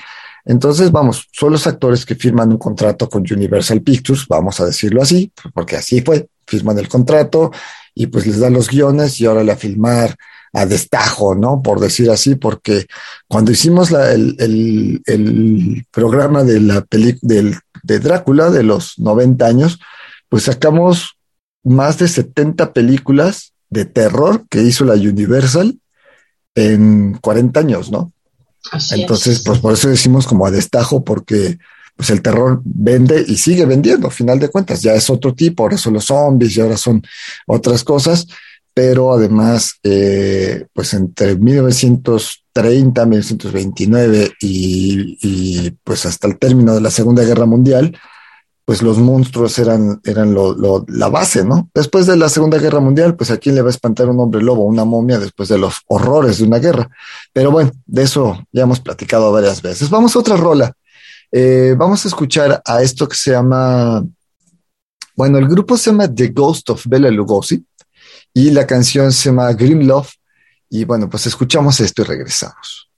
Entonces, 0.46 0.92
vamos, 0.92 1.28
son 1.32 1.52
los 1.52 1.68
actores 1.68 2.06
que 2.06 2.16
firman 2.16 2.52
un 2.52 2.58
contrato 2.58 3.08
con 3.08 3.24
Universal 3.30 3.82
Pictures, 3.82 4.26
vamos 4.28 4.60
a 4.60 4.66
decirlo 4.66 5.02
así, 5.02 5.32
porque 5.54 5.76
así 5.76 6.02
fue, 6.02 6.28
firman 6.48 6.80
el 6.80 6.88
contrato 6.88 7.52
y 7.94 8.08
pues 8.08 8.26
les 8.26 8.40
dan 8.40 8.54
los 8.54 8.70
guiones 8.70 9.20
y 9.22 9.26
ahora 9.26 9.54
a 9.54 9.56
filmar 9.56 10.16
a 10.54 10.66
destajo, 10.66 11.36
¿no? 11.36 11.62
Por 11.62 11.80
decir 11.80 12.10
así, 12.10 12.36
porque 12.36 12.86
cuando 13.28 13.52
hicimos 13.52 13.92
el, 13.92 15.86
programa 15.92 16.44
de 16.44 16.60
la 16.60 16.82
película 16.82 17.62
de 17.84 18.00
Drácula 18.00 18.50
de 18.50 18.64
los 18.64 18.98
90 19.00 19.46
años, 19.46 19.80
pues 20.28 20.44
sacamos 20.44 21.18
más 21.64 21.98
de 21.98 22.08
70 22.08 22.74
películas 22.74 23.54
de 23.70 23.86
terror 23.86 24.46
que 24.50 24.64
hizo 24.64 24.86
la 24.86 24.94
Universal 24.94 25.78
en 26.56 27.18
40 27.22 27.60
años, 27.60 27.92
¿no? 27.92 28.12
Entonces, 28.92 29.42
pues 29.46 29.60
por 29.60 29.74
eso 29.74 29.90
decimos 29.90 30.28
como 30.28 30.46
a 30.46 30.52
destajo, 30.52 31.04
porque 31.04 31.58
pues 31.96 32.10
el 32.12 32.22
terror 32.22 32.62
vende 32.64 33.26
y 33.28 33.36
sigue 33.36 33.66
vendiendo, 33.66 34.08
a 34.08 34.12
final 34.12 34.40
de 34.40 34.50
cuentas, 34.50 34.82
ya 34.82 34.94
es 34.94 35.10
otro 35.10 35.34
tipo, 35.34 35.64
ahora 35.64 35.78
son 35.78 35.94
los 35.94 36.06
zombies 36.06 36.56
y 36.56 36.62
ahora 36.62 36.78
son 36.78 37.02
otras 37.46 37.84
cosas, 37.84 38.26
pero 38.74 39.14
además, 39.14 39.76
eh, 39.84 40.68
pues 40.74 40.94
entre 40.94 41.36
1930, 41.36 43.06
1929 43.06 44.32
y, 44.42 45.18
y, 45.22 45.72
pues 45.84 46.06
hasta 46.06 46.28
el 46.28 46.38
término 46.38 46.74
de 46.74 46.82
la 46.82 46.92
Segunda 46.92 47.24
Guerra 47.24 47.46
Mundial, 47.46 47.98
pues 48.70 48.84
los 48.84 49.00
monstruos 49.00 49.58
eran, 49.58 50.00
eran 50.04 50.32
lo, 50.32 50.86
la 50.88 51.10
base, 51.10 51.44
¿no? 51.44 51.72
Después 51.74 52.06
de 52.06 52.16
la 52.16 52.30
Segunda 52.30 52.60
Guerra 52.60 52.80
Mundial, 52.80 53.16
pues 53.16 53.32
a 53.32 53.38
quién 53.38 53.56
le 53.56 53.64
va 53.64 53.70
a 53.70 53.72
espantar 53.72 54.08
un 54.08 54.20
hombre 54.20 54.44
lobo, 54.44 54.64
una 54.64 54.86
momia, 54.86 55.18
después 55.18 55.50
de 55.50 55.58
los 55.58 55.80
horrores 55.88 56.38
de 56.38 56.44
una 56.44 56.60
guerra. 56.60 56.88
Pero 57.34 57.50
bueno, 57.50 57.72
de 57.88 58.04
eso 58.04 58.46
ya 58.52 58.62
hemos 58.62 58.80
platicado 58.80 59.32
varias 59.32 59.64
veces. 59.64 59.90
Vamos 59.90 60.16
a 60.16 60.20
otra 60.20 60.38
rola. 60.38 60.72
Eh, 61.32 61.74
vamos 61.76 62.06
a 62.06 62.10
escuchar 62.10 62.62
a 62.64 62.84
esto 62.84 63.08
que 63.08 63.16
se 63.16 63.32
llama, 63.32 64.06
bueno, 65.16 65.40
el 65.40 65.48
grupo 65.48 65.76
se 65.76 65.90
llama 65.90 66.08
The 66.08 66.28
Ghost 66.28 66.70
of 66.70 66.86
Bela 66.86 67.10
Lugosi 67.10 67.66
y 68.34 68.52
la 68.52 68.66
canción 68.68 69.12
se 69.12 69.30
llama 69.30 69.52
Grim 69.54 69.88
Love. 69.88 70.12
Y 70.70 70.86
bueno, 70.86 71.10
pues 71.10 71.26
escuchamos 71.26 71.80
esto 71.80 72.04
y 72.04 72.06
regresamos. 72.06 72.89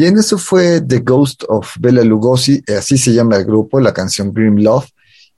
Bien, 0.00 0.16
eso 0.16 0.38
fue 0.38 0.80
The 0.80 1.00
Ghost 1.00 1.44
of 1.46 1.76
Bela 1.78 2.02
Lugosi, 2.02 2.62
así 2.74 2.96
se 2.96 3.12
llama 3.12 3.36
el 3.36 3.44
grupo, 3.44 3.78
la 3.80 3.92
canción 3.92 4.32
Grim 4.32 4.56
Love. 4.56 4.86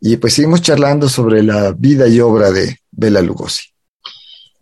Y 0.00 0.18
pues 0.18 0.34
seguimos 0.34 0.62
charlando 0.62 1.08
sobre 1.08 1.42
la 1.42 1.72
vida 1.72 2.06
y 2.06 2.20
obra 2.20 2.52
de 2.52 2.78
Bela 2.92 3.20
Lugosi. 3.22 3.62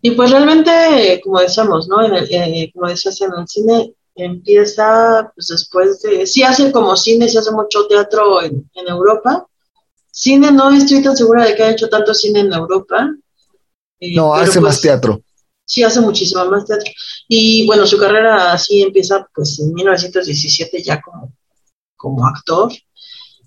Y 0.01 0.09
pues 0.09 0.31
realmente, 0.31 1.21
como 1.23 1.39
decíamos, 1.39 1.87
¿no? 1.87 2.01
Eh, 2.03 2.71
como 2.73 2.87
decías 2.87 3.21
en 3.21 3.29
el 3.37 3.47
cine, 3.47 3.93
empieza 4.15 5.31
pues 5.35 5.49
después 5.49 6.01
de, 6.01 6.25
sí 6.25 6.41
hace 6.41 6.71
como 6.71 6.97
cine, 6.97 7.29
sí 7.29 7.37
hace 7.37 7.51
mucho 7.51 7.85
teatro 7.85 8.41
en, 8.41 8.65
Europa. 8.87 9.45
Cine 10.09 10.51
no 10.51 10.71
estoy 10.71 11.03
tan 11.03 11.15
segura 11.15 11.45
de 11.45 11.53
que 11.55 11.61
haya 11.61 11.73
hecho 11.73 11.89
tanto 11.89 12.15
cine 12.15 12.39
en 12.39 12.53
Europa. 12.53 13.07
Eh, 13.99 14.15
no, 14.15 14.33
hace 14.33 14.59
más 14.59 14.77
pues, 14.77 14.81
teatro 14.81 15.21
sí 15.71 15.83
hace 15.83 16.01
muchísimo 16.01 16.43
más 16.45 16.65
teatro. 16.65 16.91
Y 17.29 17.65
bueno, 17.65 17.87
su 17.87 17.97
carrera 17.97 18.51
así 18.51 18.81
empieza 18.81 19.25
pues 19.33 19.57
en 19.59 19.73
1917 19.73 20.83
ya 20.83 21.01
como, 21.01 21.33
como 21.95 22.27
actor. 22.27 22.73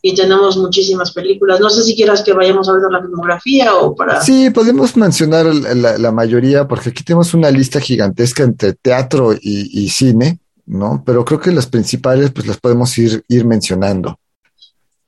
Y 0.01 0.15
tenemos 0.15 0.57
muchísimas 0.57 1.13
películas. 1.13 1.61
No 1.61 1.69
sé 1.69 1.83
si 1.83 1.95
quieras 1.95 2.23
que 2.23 2.33
vayamos 2.33 2.69
a 2.69 2.73
ver 2.73 2.83
la 2.91 3.01
filmografía 3.03 3.75
o 3.75 3.95
para... 3.95 4.23
Sí, 4.23 4.51
podemos 4.51 4.97
mencionar 4.97 5.47
la, 5.47 6.13
mayoría 6.13 6.67
porque 6.67 6.91
aquí 6.91 7.03
tenemos 7.05 7.33
una 7.35 7.51
lista 7.51 7.81
gigantesca 7.81 8.43
entre 8.43 8.75
teatro 8.75 9.35
y, 9.39 9.89
cine, 9.89 10.41
¿no? 10.67 11.03
Pero 11.07 11.25
creo 11.25 11.41
que 11.41 11.53
las 11.53 11.67
principales 11.67 12.33
pues 12.33 12.47
las 12.47 12.59
podemos 12.59 12.97
ir, 12.99 13.25
ir 13.29 13.47
mencionando. 13.47 14.19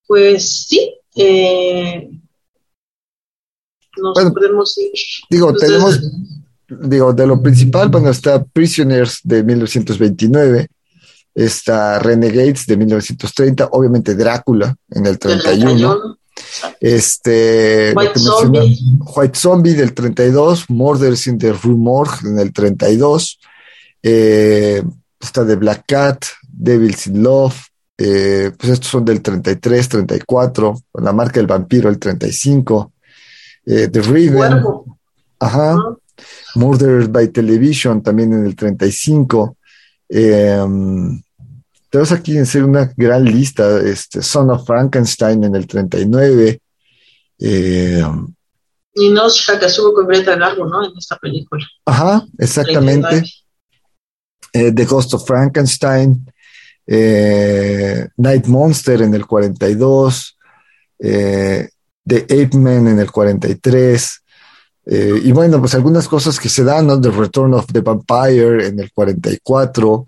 Pues 0.07 0.67
sí. 0.67 0.95
Eh, 1.15 2.11
nos 3.99 4.33
podemos 4.33 4.79
ir. 4.79 4.93
Digo, 5.31 5.53
tenemos 5.55 6.01
digo, 6.69 7.13
de 7.13 7.27
lo 7.27 7.43
principal, 7.43 7.89
bueno, 7.89 8.11
está 8.11 8.45
Prisoners 8.45 9.21
de 9.23 9.43
1929, 9.43 10.69
está 11.35 11.99
Renegades 11.99 12.67
de 12.67 12.77
1930, 12.77 13.69
obviamente 13.73 14.15
Drácula 14.15 14.75
en 14.91 15.07
el 15.07 15.19
31. 15.19 16.19
Este, 16.81 17.93
White 17.95 18.19
Zombie. 18.19 18.79
White 19.01 19.39
Zombie 19.39 19.75
del 19.75 19.95
32, 19.95 20.69
Murders 20.69 21.27
in 21.27 21.39
the 21.39 21.53
Rue 21.53 21.77
Morgue 21.77 22.29
en 22.29 22.39
el 22.39 22.53
32, 22.53 23.39
eh, 24.03 24.83
está 25.21 25.47
The 25.47 25.57
Black 25.57 25.85
Cat, 25.87 26.25
Devils 26.43 27.07
in 27.07 27.23
Love, 27.23 27.57
eh, 27.99 28.53
pues 28.59 28.73
estos 28.73 28.91
son 28.91 29.05
del 29.05 29.23
33, 29.23 29.89
34, 29.89 30.79
la 31.01 31.13
marca 31.13 31.41
del 31.41 31.47
vampiro 31.47 31.89
el 31.89 31.99
35, 31.99 32.93
eh, 33.65 33.89
The 33.89 34.03
Riven, 34.03 34.63
ajá, 35.39 35.77
Murder 36.57 37.09
by 37.09 37.29
Television 37.29 38.03
también 38.03 38.33
en 38.33 38.47
el 38.47 38.57
35. 38.57 39.57
Eh, 40.09 40.59
tenemos 41.91 42.13
aquí 42.13 42.37
en 42.37 42.47
ser 42.47 42.65
una 42.65 42.93
gran 42.97 43.25
lista, 43.25 43.81
este, 43.81 44.23
Son 44.23 44.51
of 44.51 44.67
Frankenstein 44.67 45.45
en 45.45 45.55
el 45.55 45.67
39. 45.67 46.61
Eh, 47.39 48.05
y 48.95 49.11
no 49.11 49.29
Shakasugo 49.29 49.95
con 49.95 50.07
Greta 50.07 50.37
Garbo, 50.37 50.67
¿no? 50.67 50.85
En 50.85 50.93
esta 50.97 51.17
película. 51.17 51.65
Ajá, 51.85 52.27
exactamente. 52.39 53.23
Eh, 54.53 54.73
The 54.73 54.85
Ghost 54.85 55.15
of 55.15 55.27
Frankenstein, 55.27 56.25
eh, 56.87 58.09
Night 58.17 58.47
Monster 58.47 59.03
en 59.03 59.15
el 59.15 59.27
42, 59.27 60.37
The 60.99 61.71
Ape 62.23 62.57
Man 62.57 62.89
en 62.89 62.99
el 62.99 63.11
43, 63.11 64.23
eh, 64.89 65.21
y 65.25 65.33
bueno, 65.33 65.59
pues 65.59 65.75
algunas 65.75 66.07
cosas 66.07 66.39
que 66.39 66.49
se 66.49 66.63
dan, 66.63 66.87
¿no? 66.87 67.01
The 67.01 67.11
Return 67.11 67.55
of 67.55 67.67
the 67.73 67.81
Vampire 67.81 68.69
en 68.69 68.79
el 68.79 68.93
44, 68.93 70.07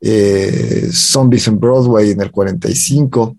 eh, 0.00 0.88
Zombies 0.92 1.48
en 1.48 1.58
Broadway 1.58 2.12
en 2.12 2.20
el 2.20 2.30
45. 2.30 3.36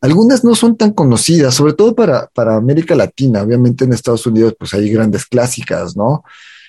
Algunas 0.00 0.42
no 0.42 0.54
son 0.54 0.78
tan 0.78 0.92
conocidas, 0.92 1.54
sobre 1.54 1.74
todo 1.74 1.94
para, 1.94 2.26
para 2.28 2.56
América 2.56 2.94
Latina. 2.94 3.42
Obviamente 3.42 3.84
en 3.84 3.92
Estados 3.92 4.26
Unidos 4.26 4.54
pues 4.58 4.72
hay 4.72 4.88
grandes 4.90 5.26
clásicas, 5.26 5.94
¿no? 5.94 6.24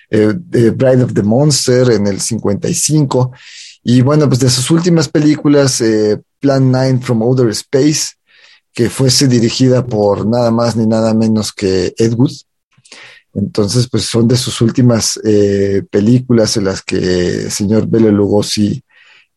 Eh, 0.10 0.34
Bride 0.76 1.04
of 1.04 1.14
the 1.14 1.24
Monster 1.24 1.92
en 1.92 2.08
el 2.08 2.20
55. 2.20 3.32
Y 3.84 4.02
bueno, 4.02 4.28
pues 4.28 4.42
de 4.42 4.50
sus 4.50 4.70
últimas 4.72 5.08
películas, 5.08 5.82
Plan 6.42 6.70
9 6.70 7.00
from 7.02 7.24
Outer 7.24 7.48
Space, 7.52 8.16
que 8.74 8.90
fuese 8.90 9.30
dirigida 9.30 9.86
por 9.86 10.28
nada 10.28 10.52
más 10.52 10.76
ni 10.76 10.86
nada 10.86 11.14
menos 11.14 11.54
que 11.54 11.94
Ed 11.98 12.14
Wood. 12.16 12.34
Entonces, 13.34 13.88
pues 13.90 14.04
son 14.04 14.28
de 14.28 14.36
sus 14.36 14.62
últimas 14.62 15.20
eh, 15.24 15.84
películas 15.90 16.58
en 16.58 16.66
las 16.66 16.82
que 16.82 16.98
el 17.44 17.52
señor 17.52 17.88
Bela 17.88 18.12
Lugosi 18.12 18.84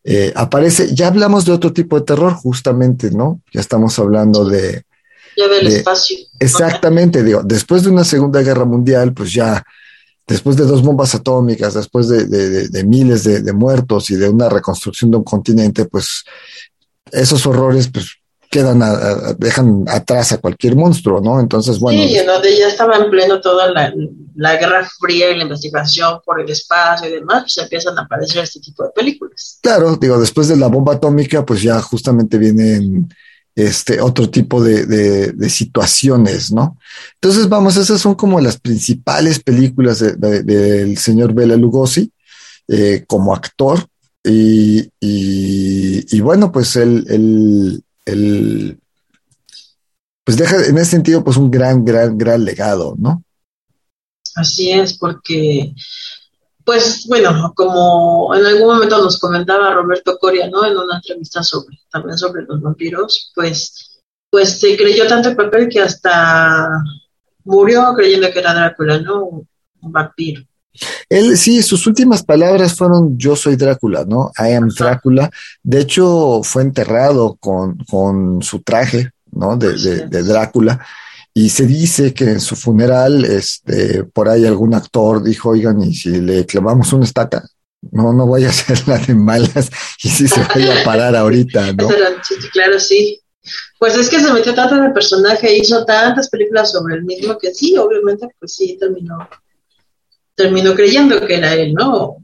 eh, 0.03 0.33
aparece. 0.35 0.93
Ya 0.93 1.07
hablamos 1.07 1.45
de 1.45 1.53
otro 1.53 1.71
tipo 1.71 1.97
de 1.97 2.05
terror, 2.05 2.33
justamente, 2.33 3.11
¿no? 3.11 3.41
Ya 3.53 3.61
estamos 3.61 3.97
hablando 3.97 4.45
de... 4.45 4.83
Ya 5.37 5.47
del 5.47 5.67
espacio. 5.67 6.17
Exactamente, 6.39 7.23
digo, 7.23 7.41
después 7.43 7.83
de 7.83 7.89
una 7.89 8.03
Segunda 8.03 8.41
Guerra 8.41 8.65
Mundial, 8.65 9.13
pues 9.13 9.33
ya, 9.33 9.63
después 10.25 10.55
de 10.55 10.63
dos 10.63 10.81
bombas 10.81 11.13
atómicas, 11.13 11.73
después 11.73 12.07
de, 12.07 12.83
miles 12.85 13.23
de, 13.23 13.41
de 13.41 13.53
muertos 13.53 14.09
y 14.11 14.15
de 14.15 14.29
una 14.29 14.47
reconstrucción 14.47 15.11
de 15.11 15.17
un 15.17 15.23
continente, 15.23 15.85
pues 15.85 16.23
esos 17.11 17.45
horrores, 17.45 17.89
pues 17.89 18.17
quedan 18.55 18.79
dejan 19.37 19.83
atrás 19.89 20.31
a 20.31 20.37
cualquier 20.37 20.77
monstruo, 20.77 21.19
¿no? 21.19 21.41
Entonces, 21.41 21.77
bueno. 21.77 22.01
Sí, 22.01 22.15
en 22.15 22.25
donde 22.25 22.57
ya 22.57 22.69
estaba 22.69 22.95
en 22.95 23.09
pleno 23.09 23.41
toda 23.41 23.69
la, 23.69 23.93
la, 24.33 24.55
Guerra 24.55 24.87
Fría 24.97 25.31
y 25.31 25.35
la 25.35 25.43
investigación 25.43 26.21
por 26.25 26.39
el 26.39 26.49
espacio 26.49 27.09
y 27.09 27.15
demás, 27.15 27.41
pues 27.43 27.57
empiezan 27.57 27.97
a 27.97 28.03
aparecer 28.03 28.45
este 28.45 28.61
tipo 28.61 28.85
de 28.85 28.91
películas. 28.91 29.59
Claro, 29.61 29.97
digo, 29.97 30.17
después 30.17 30.47
de 30.47 30.55
la 30.55 30.67
bomba 30.67 30.93
atómica, 30.93 31.45
pues 31.45 31.63
ya 31.63 31.81
justamente 31.81 32.37
vienen 32.37 33.13
este 33.55 33.99
otro 33.99 34.29
tipo 34.29 34.63
de, 34.63 34.85
de, 34.85 35.49
situaciones, 35.49 36.53
¿no? 36.53 36.77
Entonces, 37.15 37.49
vamos, 37.49 37.75
esas 37.75 37.99
son 37.99 38.15
como 38.15 38.39
las 38.39 38.57
principales 38.57 39.39
películas 39.39 39.99
del 39.99 40.97
señor 40.97 41.33
Bela 41.33 41.57
Lugosi 41.57 42.09
eh, 42.69 43.03
como 43.05 43.35
actor. 43.35 43.85
Y, 44.23 44.89
y, 45.01 46.19
bueno, 46.21 46.51
pues 46.51 46.77
él, 46.77 47.83
el, 48.05 48.79
pues 50.23 50.37
deja 50.37 50.65
en 50.65 50.77
ese 50.77 50.91
sentido 50.91 51.23
pues 51.23 51.37
un 51.37 51.51
gran, 51.51 51.85
gran, 51.85 52.17
gran 52.17 52.43
legado, 52.43 52.95
¿no? 52.97 53.23
Así 54.35 54.71
es, 54.71 54.97
porque, 54.97 55.73
pues 56.63 57.05
bueno, 57.07 57.53
como 57.55 58.35
en 58.35 58.45
algún 58.45 58.67
momento 58.67 58.97
nos 59.01 59.17
comentaba 59.19 59.73
Roberto 59.73 60.17
Coria, 60.19 60.49
¿no? 60.49 60.65
En 60.65 60.77
una 60.77 60.97
entrevista 60.97 61.41
sobre, 61.41 61.79
también 61.89 62.17
sobre 62.17 62.43
los 62.43 62.59
vampiros, 62.59 63.31
pues, 63.33 64.01
pues 64.29 64.59
se 64.59 64.75
creyó 64.75 65.07
tanto 65.07 65.29
el 65.29 65.35
papel 65.35 65.69
que 65.69 65.81
hasta 65.81 66.69
murió 67.45 67.93
creyendo 67.95 68.29
que 68.31 68.39
era 68.39 68.53
Drácula, 68.53 68.99
¿no? 68.99 69.23
Un 69.81 69.91
vampiro. 69.91 70.43
Él, 71.09 71.37
sí, 71.37 71.61
sus 71.61 71.85
últimas 71.87 72.23
palabras 72.23 72.75
fueron 72.75 73.17
yo 73.17 73.35
soy 73.35 73.55
Drácula, 73.55 74.05
¿no? 74.05 74.31
I 74.37 74.53
am 74.53 74.69
Drácula. 74.69 75.29
De 75.63 75.81
hecho, 75.81 76.41
fue 76.43 76.63
enterrado 76.63 77.35
con, 77.35 77.77
con 77.89 78.41
su 78.41 78.61
traje, 78.61 79.11
¿no? 79.31 79.57
De, 79.57 80.07
de, 80.07 80.23
Drácula. 80.23 80.85
Y 81.33 81.49
se 81.49 81.65
dice 81.65 82.13
que 82.13 82.25
en 82.25 82.39
su 82.39 82.55
funeral, 82.55 83.25
este, 83.25 84.05
por 84.05 84.29
ahí 84.29 84.45
algún 84.45 84.73
actor 84.73 85.21
dijo, 85.21 85.49
oigan, 85.49 85.81
y 85.83 85.93
si 85.93 86.21
le 86.21 86.45
clavamos 86.45 86.93
una 86.93 87.05
estaca, 87.05 87.43
no, 87.91 88.13
no 88.13 88.25
voy 88.25 88.45
a 88.45 88.49
hacer 88.49 88.87
la 88.87 88.97
de 88.97 89.13
malas 89.13 89.69
y 90.01 90.09
si 90.09 90.27
se 90.27 90.41
vaya 90.43 90.81
a 90.81 90.83
parar 90.83 91.15
ahorita, 91.15 91.73
¿no? 91.77 91.89
claro, 92.51 92.79
sí. 92.79 93.19
Pues 93.77 93.95
es 93.95 94.09
que 94.09 94.19
se 94.19 94.33
metió 94.33 94.55
tanto 94.55 94.75
en 94.75 94.85
el 94.85 94.93
personaje, 94.93 95.55
hizo 95.55 95.85
tantas 95.85 96.29
películas 96.29 96.71
sobre 96.71 96.95
el 96.95 97.03
mismo 97.03 97.37
que 97.37 97.53
sí, 97.53 97.77
obviamente, 97.77 98.27
pues 98.39 98.55
sí, 98.55 98.75
terminó 98.79 99.17
terminó 100.35 100.75
creyendo 100.75 101.25
que 101.25 101.35
era 101.35 101.53
él, 101.53 101.73
¿no? 101.73 102.17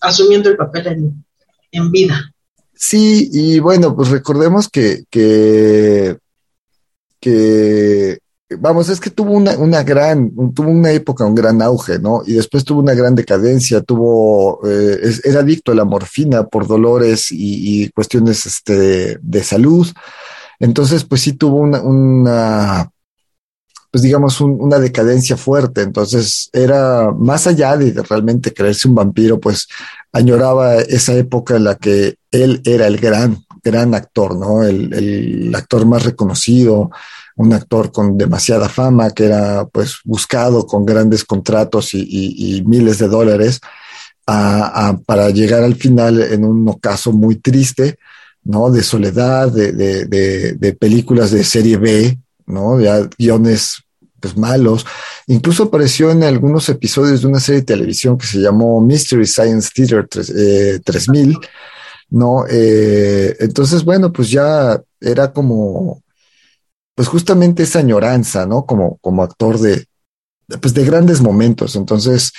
Asumiendo 0.00 0.50
el 0.50 0.56
papel 0.56 1.24
en, 1.70 1.90
vida. 1.90 2.32
Sí, 2.74 3.30
y 3.32 3.58
bueno, 3.60 3.96
pues 3.96 4.10
recordemos 4.10 4.68
que, 4.68 5.04
que, 5.10 6.18
vamos, 8.58 8.88
es 8.88 9.00
que 9.00 9.10
tuvo 9.10 9.32
una, 9.32 9.56
una, 9.56 9.82
gran, 9.82 10.30
tuvo 10.52 10.70
una 10.70 10.90
época, 10.90 11.24
un 11.24 11.34
gran 11.34 11.62
auge, 11.62 11.98
¿no? 11.98 12.22
Y 12.26 12.34
después 12.34 12.64
tuvo 12.64 12.80
una 12.80 12.94
gran 12.94 13.14
decadencia, 13.14 13.80
tuvo, 13.80 14.60
eh, 14.68 14.98
era 15.24 15.40
adicto 15.40 15.72
a 15.72 15.76
la 15.76 15.84
morfina 15.84 16.46
por 16.46 16.66
dolores 16.66 17.28
y, 17.30 17.88
cuestiones 17.90 18.44
este, 18.46 19.18
de 19.20 19.42
salud. 19.42 19.88
Entonces, 20.60 21.04
pues 21.04 21.22
sí 21.22 21.32
tuvo 21.32 21.56
una, 21.58 21.80
una 21.82 22.90
pues 23.94 24.02
digamos, 24.02 24.40
una 24.40 24.80
decadencia 24.80 25.36
fuerte. 25.36 25.82
Entonces 25.82 26.50
era 26.52 27.12
más 27.12 27.46
allá 27.46 27.76
de 27.76 27.92
realmente 28.02 28.52
creerse 28.52 28.88
un 28.88 28.96
vampiro, 28.96 29.38
pues 29.38 29.68
añoraba 30.12 30.78
esa 30.78 31.14
época 31.14 31.54
en 31.54 31.62
la 31.62 31.76
que 31.76 32.16
él 32.32 32.60
era 32.64 32.88
el 32.88 32.98
gran, 32.98 33.44
gran 33.62 33.94
actor, 33.94 34.36
¿no? 34.36 34.64
El, 34.64 35.54
actor 35.54 35.86
más 35.86 36.02
reconocido, 36.02 36.90
un 37.36 37.52
actor 37.52 37.92
con 37.92 38.18
demasiada 38.18 38.68
fama, 38.68 39.12
que 39.12 39.26
era 39.26 39.64
pues 39.66 39.98
buscado 40.02 40.66
con 40.66 40.84
grandes 40.84 41.24
contratos 41.24 41.94
y, 41.94 42.64
miles 42.66 42.98
de 42.98 43.06
dólares 43.06 43.60
para 44.24 45.30
llegar 45.30 45.62
al 45.62 45.76
final 45.76 46.20
en 46.20 46.44
un 46.44 46.68
ocaso 46.68 47.12
muy 47.12 47.36
triste, 47.36 47.96
¿no? 48.42 48.72
De 48.72 48.82
soledad, 48.82 49.52
de, 49.52 49.72
de 49.72 50.72
películas 50.72 51.30
de 51.30 51.44
serie 51.44 51.76
B, 51.76 52.18
¿no? 52.46 52.80
Ya 52.80 53.08
guiones 53.16 53.83
pues 54.24 54.38
malos. 54.38 54.86
Incluso 55.26 55.64
apareció 55.64 56.10
en 56.10 56.24
algunos 56.24 56.66
episodios 56.70 57.20
de 57.20 57.26
una 57.26 57.40
serie 57.40 57.60
de 57.60 57.66
televisión 57.66 58.16
que 58.16 58.26
se 58.26 58.38
llamó 58.38 58.80
Mystery 58.80 59.26
Science 59.26 59.68
Theater 59.74 60.08
3000, 60.82 61.30
eh, 61.30 61.34
¿no? 62.08 62.46
Eh, 62.48 63.36
entonces, 63.40 63.84
bueno, 63.84 64.10
pues 64.10 64.30
ya 64.30 64.80
era 64.98 65.30
como, 65.30 66.02
pues 66.94 67.06
justamente 67.06 67.64
esa 67.64 67.80
añoranza, 67.80 68.46
¿no? 68.46 68.64
Como, 68.64 68.96
como 69.02 69.22
actor 69.22 69.60
de, 69.60 69.84
pues 70.58 70.72
de 70.72 70.86
grandes 70.86 71.20
momentos. 71.20 71.76
Entonces, 71.76 72.32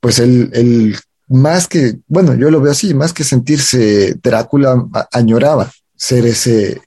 pues 0.00 0.18
el, 0.18 0.50
el 0.52 0.98
más 1.28 1.68
que, 1.68 2.00
bueno, 2.08 2.34
yo 2.34 2.50
lo 2.50 2.60
veo 2.60 2.72
así, 2.72 2.92
más 2.92 3.12
que 3.12 3.22
sentirse 3.22 4.16
Drácula, 4.20 4.84
añoraba 5.12 5.70
ser 5.94 6.26
ese, 6.26 6.80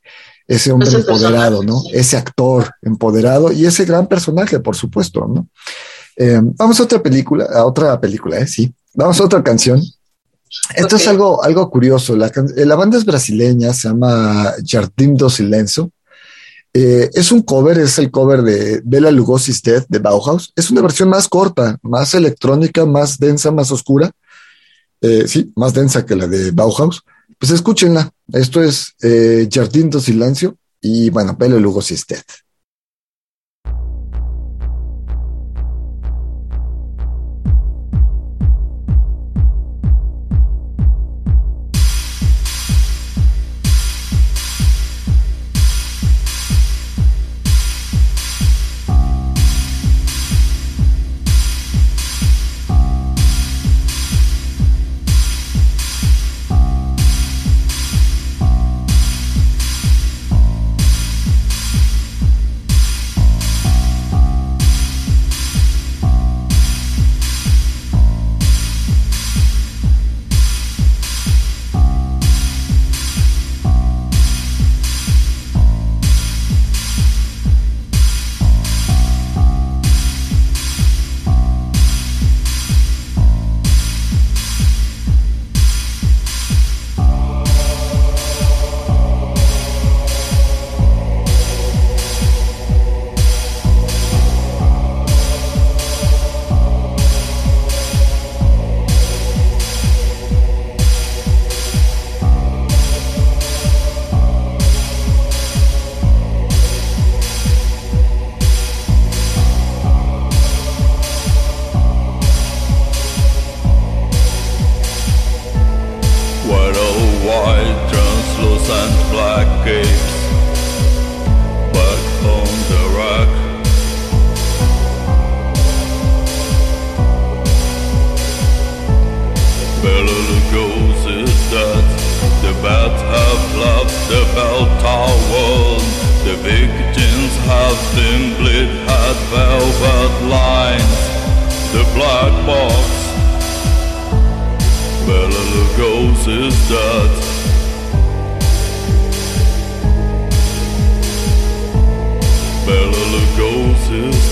ese 0.56 0.72
hombre 0.72 0.90
empoderado, 0.90 1.64
¿no? 1.64 1.82
Ese 1.92 2.18
actor 2.18 2.72
empoderado 2.82 3.52
y 3.52 3.66
ese 3.66 3.86
gran 3.86 4.08
personaje, 4.08 4.60
por 4.60 4.76
supuesto, 4.76 5.28
¿no? 5.28 5.48
Eh, 6.16 6.40
vamos 6.42 6.80
a 6.80 6.84
otra 6.84 7.02
película, 7.02 7.46
a 7.46 7.66
otra 7.66 8.00
película, 8.00 8.40
¿eh? 8.40 8.48
Sí. 8.48 8.74
Vamos 8.94 9.20
a 9.20 9.24
otra 9.24 9.44
canción. 9.44 9.82
Esto 10.76 10.98
es 10.98 11.08
algo, 11.08 11.44
algo 11.44 11.70
curioso. 11.70 12.16
La, 12.16 12.28
eh, 12.28 12.66
la, 12.66 12.76
banda 12.76 12.98
es 12.98 13.06
brasileña, 13.06 13.74
se 13.74 13.88
llama 13.88 14.54
Jardim 14.64 15.16
do 15.16 15.30
Silencio. 15.30 15.90
Eh, 16.72 17.10
es 17.14 17.32
un 17.32 17.42
cover, 17.42 17.80
es 17.80 17.98
el 17.98 18.12
cover 18.12 18.44
de 18.44 18.82
Bela 18.84 19.12
Lugosi's 19.12 19.62
Death 19.62 19.86
de 19.90 20.00
Bauhaus. 20.00 20.52
Es 20.56 20.70
una 20.70 20.82
versión 20.82 21.10
más 21.10 21.28
corta, 21.28 21.78
más 21.82 22.14
electrónica, 22.14 22.86
más 22.86 23.18
densa, 23.18 23.52
más 23.52 23.72
oscura. 23.72 24.12
sí, 25.28 25.52
más 25.56 25.74
densa 25.74 26.06
que 26.06 26.16
la 26.16 26.28
de 26.28 26.52
Bauhaus. 26.52 27.04
Pues 27.44 27.52
escúchenla. 27.52 28.10
Esto 28.32 28.64
es 28.64 28.96
eh, 29.02 29.50
Jardín 29.52 29.90
do 29.90 30.00
Silencio 30.00 30.56
y 30.80 31.10
bueno, 31.10 31.38
Pelo 31.38 31.60
Lugo 31.60 31.82
Sistet. 31.82 32.24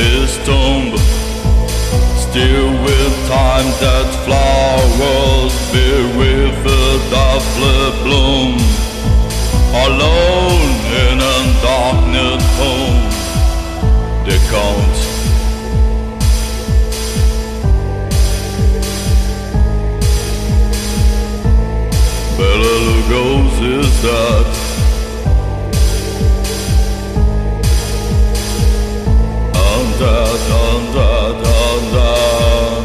his 0.00 0.36
tomb. 0.46 0.96
Still 2.24 2.70
with 2.86 3.14
time 3.28 3.68
that 3.84 4.08
flowers 4.24 5.54
bereft 5.72 7.12
of 7.28 7.42
the 7.60 7.80
bloom. 8.04 8.56
Alone 9.86 10.70
in 11.04 11.16
a 11.20 11.38
darkened 11.64 12.44
home 12.58 13.02
The 14.26 14.36
count. 14.50 14.96
Bella 22.36 22.74
Lugosi's 22.86 24.02
dead 24.02 24.49
da 30.00 30.24
da 30.48 30.62
da 30.94 31.32
da 31.42 32.06
da 32.74 32.79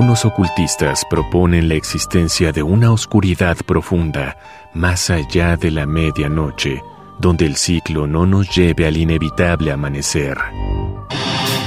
algunos 0.00 0.24
ocultistas 0.24 1.04
proponen 1.04 1.68
la 1.68 1.74
existencia 1.74 2.52
de 2.52 2.62
una 2.62 2.90
oscuridad 2.90 3.58
profunda 3.66 4.38
más 4.72 5.10
allá 5.10 5.58
de 5.58 5.70
la 5.70 5.84
medianoche, 5.84 6.80
donde 7.18 7.44
el 7.44 7.56
ciclo 7.56 8.06
no 8.06 8.24
nos 8.24 8.48
lleve 8.56 8.86
al 8.86 8.96
inevitable 8.96 9.72
amanecer. 9.72 10.38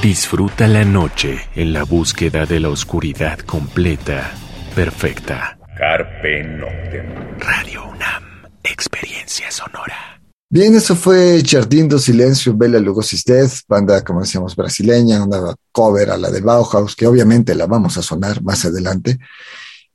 Disfruta 0.02 0.68
la 0.68 0.84
noche 0.84 1.42
en 1.54 1.74
la 1.74 1.84
búsqueda 1.84 2.48
de 2.48 2.60
la 2.60 2.70
oscuridad 2.70 3.38
completa, 3.38 4.32
perfecta. 4.74 5.56
Carpe 5.78 6.44
Noctem. 6.44 7.38
Radio 7.38 7.84
UNAM, 7.86 8.24
experiencia 8.64 9.52
sonora. 9.52 10.13
Bien, 10.54 10.76
eso 10.76 10.96
fue 10.96 11.42
Jardín 11.44 11.90
do 11.90 11.98
Silencio, 11.98 12.56
Bella 12.56 12.78
Lugosi's 12.78 13.24
Death, 13.24 13.62
banda, 13.68 14.04
como 14.04 14.22
decíamos, 14.22 14.56
brasileña, 14.56 15.24
una 15.24 15.56
cover 15.72 16.12
a 16.12 16.18
la 16.18 16.30
de 16.30 16.42
Bauhaus, 16.42 16.96
que 16.96 17.08
obviamente 17.08 17.56
la 17.56 17.66
vamos 17.66 17.98
a 17.98 18.04
sonar 18.04 18.44
más 18.44 18.64
adelante, 18.64 19.18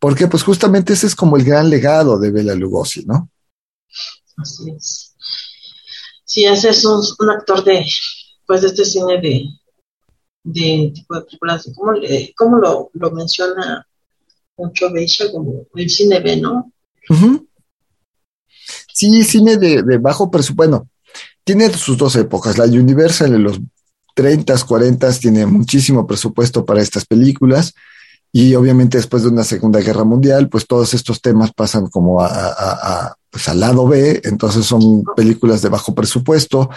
porque 0.01 0.27
pues 0.27 0.43
justamente 0.43 0.95
ese 0.95 1.07
es 1.07 1.15
como 1.15 1.37
el 1.37 1.45
gran 1.45 1.71
legado 1.71 2.19
de 2.19 2.33
Bella 2.33 2.57
Lugosi, 2.57 3.05
¿no? 3.07 3.31
Así 4.37 4.73
es. 4.77 5.15
Sí, 6.25 6.45
ese 6.45 6.71
es 6.71 6.85
un, 6.85 7.31
actor 7.31 7.63
de, 7.63 7.87
pues, 8.45 8.63
de 8.63 8.67
este 8.67 8.85
cine 8.85 9.21
de, 9.21 9.45
de 10.43 10.91
tipo 10.93 11.15
de 11.15 11.21
películas, 11.21 11.71
¿cómo, 11.77 11.93
le, 11.93 12.35
cómo 12.37 12.59
lo, 12.59 12.91
lo 12.95 13.13
menciona 13.13 13.87
mucho 14.57 14.91
Beisha? 14.91 15.31
Como 15.31 15.69
el 15.77 15.89
cine 15.89 16.19
B, 16.19 16.39
¿no? 16.39 16.73
Sí, 18.99 19.23
cine 19.23 19.59
de, 19.59 19.99
bajo 19.99 20.29
presupuesto. 20.29 20.71
Bueno, 20.71 20.89
tiene 21.45 21.73
sus 21.73 21.97
dos 21.97 22.17
épocas. 22.17 22.59
La 22.59 22.65
Universal 22.65 23.33
en 23.33 23.45
los 23.45 23.61
30, 24.17 24.57
40 24.67 25.13
tiene 25.13 25.47
muchísimo 25.47 26.05
presupuesto 26.05 26.65
para 26.65 26.83
estas 26.83 27.07
películas. 27.07 27.75
Y 28.33 28.57
obviamente 28.57 28.99
después 28.99 29.23
de 29.23 29.29
una 29.29 29.45
Segunda 29.45 29.79
Guerra 29.79 30.03
Mundial, 30.03 30.49
pues 30.49 30.67
todos 30.67 30.95
estos 30.95 31.23
temas 31.23 31.53
pasan 31.53 31.87
como 31.87 32.21
a, 32.21 33.15
pues 33.31 33.49
al 33.49 33.61
lado 33.61 33.87
B, 33.87 34.21
entonces 34.25 34.67
son 34.67 35.05
películas 35.15 35.63
de 35.63 35.69
bajo 35.69 35.95
presupuesto, 35.95 36.69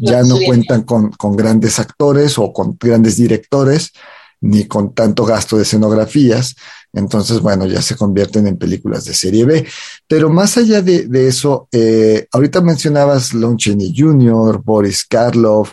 ya 0.00 0.22
no 0.22 0.38
cuentan 0.46 0.82
con, 0.82 1.10
con, 1.10 1.36
grandes 1.36 1.78
actores 1.78 2.38
o 2.38 2.54
con 2.54 2.78
grandes 2.80 3.18
directores, 3.18 3.92
ni 4.40 4.66
con 4.66 4.94
tanto 4.94 5.24
gasto 5.24 5.56
de 5.56 5.62
escenografías, 5.62 6.54
entonces, 6.92 7.40
bueno, 7.40 7.66
ya 7.66 7.82
se 7.82 7.94
convierten 7.94 8.46
en 8.46 8.56
películas 8.56 9.04
de 9.04 9.12
serie 9.12 9.44
B. 9.44 9.66
Pero 10.08 10.30
más 10.30 10.56
allá 10.56 10.80
de, 10.80 11.28
eso, 11.28 11.68
eh, 11.70 12.26
ahorita 12.32 12.62
mencionabas 12.62 13.34
Lon 13.34 13.58
Chaney 13.58 13.92
Jr., 13.94 14.62
Boris 14.62 15.04
Karloff, 15.04 15.72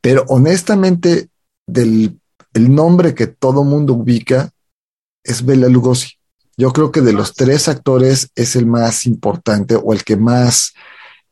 pero 0.00 0.24
honestamente, 0.28 1.28
del 1.66 2.18
el 2.54 2.74
nombre 2.74 3.14
que 3.14 3.26
todo 3.26 3.64
mundo 3.64 3.94
ubica 3.94 4.50
es 5.24 5.44
Bela 5.44 5.68
Lugosi. 5.68 6.18
Yo 6.56 6.72
creo 6.72 6.92
que 6.92 7.00
de 7.00 7.12
los 7.12 7.34
tres 7.34 7.68
actores 7.68 8.30
es 8.34 8.56
el 8.56 8.66
más 8.66 9.06
importante 9.06 9.74
o 9.74 9.92
el 9.92 10.04
que 10.04 10.16
más 10.16 10.74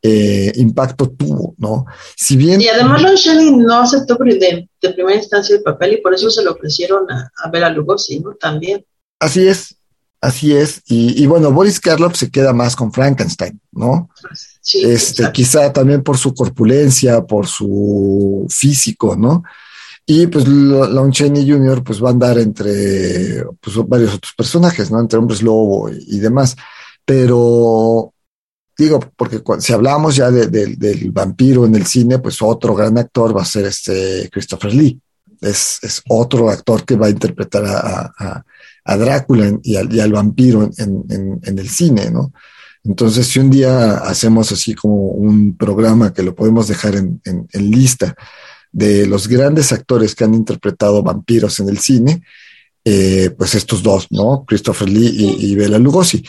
eh, 0.01 0.51
impacto 0.55 1.09
tuvo, 1.09 1.55
¿no? 1.57 1.85
Si 2.15 2.35
bien... 2.35 2.59
Y 2.61 2.67
además 2.67 3.01
Lon 3.01 3.15
Chaney 3.15 3.51
no 3.55 3.81
aceptó 3.81 4.15
de, 4.15 4.67
primera 4.79 5.15
instancia 5.15 5.55
el 5.55 5.63
papel 5.63 5.93
y 5.93 6.01
por 6.01 6.13
eso 6.13 6.29
se 6.29 6.43
lo 6.43 6.51
ofrecieron 6.51 7.09
a, 7.11 7.31
a 7.43 7.49
Bela 7.49 7.69
Lugosi, 7.69 8.19
¿no? 8.19 8.33
También. 8.33 8.83
Así 9.19 9.47
es, 9.47 9.75
así 10.19 10.55
es. 10.55 10.81
Y, 10.87 11.25
bueno, 11.27 11.51
Boris 11.51 11.79
Karloff 11.79 12.15
se 12.15 12.31
queda 12.31 12.53
más 12.53 12.75
con 12.75 12.91
Frankenstein, 12.91 13.61
¿no? 13.71 14.09
Sí, 14.61 14.83
este, 14.83 15.31
quizá 15.31 15.71
también 15.71 16.01
por 16.01 16.17
su 16.17 16.33
corpulencia, 16.33 17.21
por 17.23 17.45
su 17.45 18.47
físico, 18.49 19.15
¿no? 19.15 19.43
Y 20.05 20.25
pues 20.27 20.47
Lon 20.47 21.11
Chaney 21.11 21.49
Jr. 21.49 21.83
pues 21.83 22.03
va 22.03 22.09
a 22.09 22.11
andar 22.11 22.39
entre 22.39 23.45
pues, 23.61 23.77
varios 23.87 24.15
otros 24.15 24.33
personajes, 24.35 24.89
¿no? 24.89 24.99
Entre 24.99 25.19
hombres 25.19 25.43
lobo 25.43 25.89
y, 25.89 26.17
demás. 26.19 26.55
Pero 27.05 28.11
digo, 28.81 28.99
porque 29.15 29.41
si 29.59 29.73
hablamos 29.73 30.15
ya 30.15 30.31
del 30.31 31.11
vampiro 31.11 31.65
en 31.65 31.75
el 31.75 31.85
cine, 31.85 32.19
pues 32.19 32.41
otro 32.41 32.73
gran 32.73 32.97
actor 32.97 33.35
va 33.35 33.43
a 33.43 33.45
ser 33.45 33.65
este 33.65 34.27
Christopher 34.31 34.73
Lee. 34.73 34.99
Es, 35.39 35.79
otro 36.07 36.49
actor 36.49 36.83
que 36.83 36.95
va 36.95 37.07
a 37.07 37.11
interpretar 37.11 37.63
a, 37.65 38.43
Drácula 38.97 39.59
y 39.63 39.75
al, 39.75 40.11
vampiro 40.11 40.69
en, 40.77 41.41
el 41.43 41.69
cine, 41.69 42.09
¿no? 42.09 42.33
Entonces, 42.83 43.27
si 43.27 43.39
un 43.39 43.51
día 43.51 43.97
hacemos 43.97 44.51
así 44.51 44.73
como 44.73 44.95
un 44.95 45.55
programa 45.55 46.11
que 46.13 46.23
lo 46.23 46.33
podemos 46.33 46.67
dejar 46.67 46.95
en, 46.95 47.21
lista 47.53 48.15
de 48.71 49.05
los 49.05 49.27
grandes 49.27 49.71
actores 49.71 50.15
que 50.15 50.23
han 50.23 50.33
interpretado 50.33 51.03
vampiros 51.03 51.59
en 51.59 51.69
el 51.69 51.77
cine, 51.77 52.23
eh, 52.83 53.29
pues 53.37 53.53
estos 53.53 53.83
dos, 53.83 54.07
¿no? 54.09 54.43
Christopher 54.47 54.89
Lee 54.89 55.37
y, 55.39 55.51
y 55.51 55.55
Bela 55.55 55.77
Lugosi. 55.77 56.23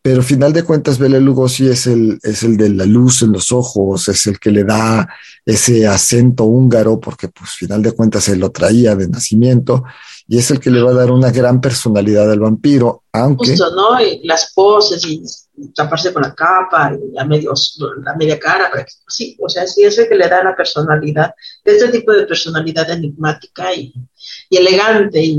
Pero 0.00 0.22
final 0.22 0.52
de 0.52 0.62
cuentas, 0.62 0.98
Bela 0.98 1.18
Lugosi 1.18 1.68
es 1.68 1.86
el, 1.86 2.18
es 2.22 2.42
el 2.42 2.56
de 2.56 2.70
la 2.70 2.84
luz 2.84 3.22
en 3.22 3.32
los 3.32 3.52
ojos, 3.52 4.08
es 4.08 4.26
el 4.26 4.38
que 4.38 4.50
le 4.50 4.64
da 4.64 5.08
ese 5.44 5.86
acento 5.86 6.44
húngaro, 6.44 7.00
porque 7.00 7.28
pues 7.28 7.50
final 7.50 7.82
de 7.82 7.92
cuentas 7.92 8.24
se 8.24 8.36
lo 8.36 8.50
traía 8.50 8.94
de 8.94 9.08
nacimiento, 9.08 9.84
y 10.26 10.38
es 10.38 10.50
el 10.50 10.60
que 10.60 10.70
le 10.70 10.82
va 10.82 10.92
a 10.92 10.94
dar 10.94 11.10
una 11.10 11.30
gran 11.30 11.60
personalidad 11.60 12.30
al 12.30 12.40
vampiro, 12.40 13.04
aunque... 13.12 13.50
Justo, 13.50 13.74
¿no? 13.74 14.00
Y 14.00 14.26
las 14.26 14.52
poses 14.54 15.04
y 15.04 15.22
taparse 15.74 16.12
con 16.12 16.22
la 16.22 16.34
capa 16.34 16.92
y 16.92 17.12
la, 17.14 17.24
la 17.24 18.14
media 18.16 18.38
cara, 18.38 18.70
sí, 19.08 19.36
o 19.40 19.48
sea, 19.48 19.66
sí 19.66 19.82
es 19.82 19.98
el 19.98 20.08
que 20.08 20.14
le 20.14 20.28
da 20.28 20.44
la 20.44 20.54
personalidad, 20.54 21.34
este 21.64 21.88
tipo 21.88 22.12
de 22.12 22.26
personalidad 22.26 22.88
enigmática 22.90 23.74
y, 23.74 23.92
elegante 24.50 25.22
y 25.22 25.38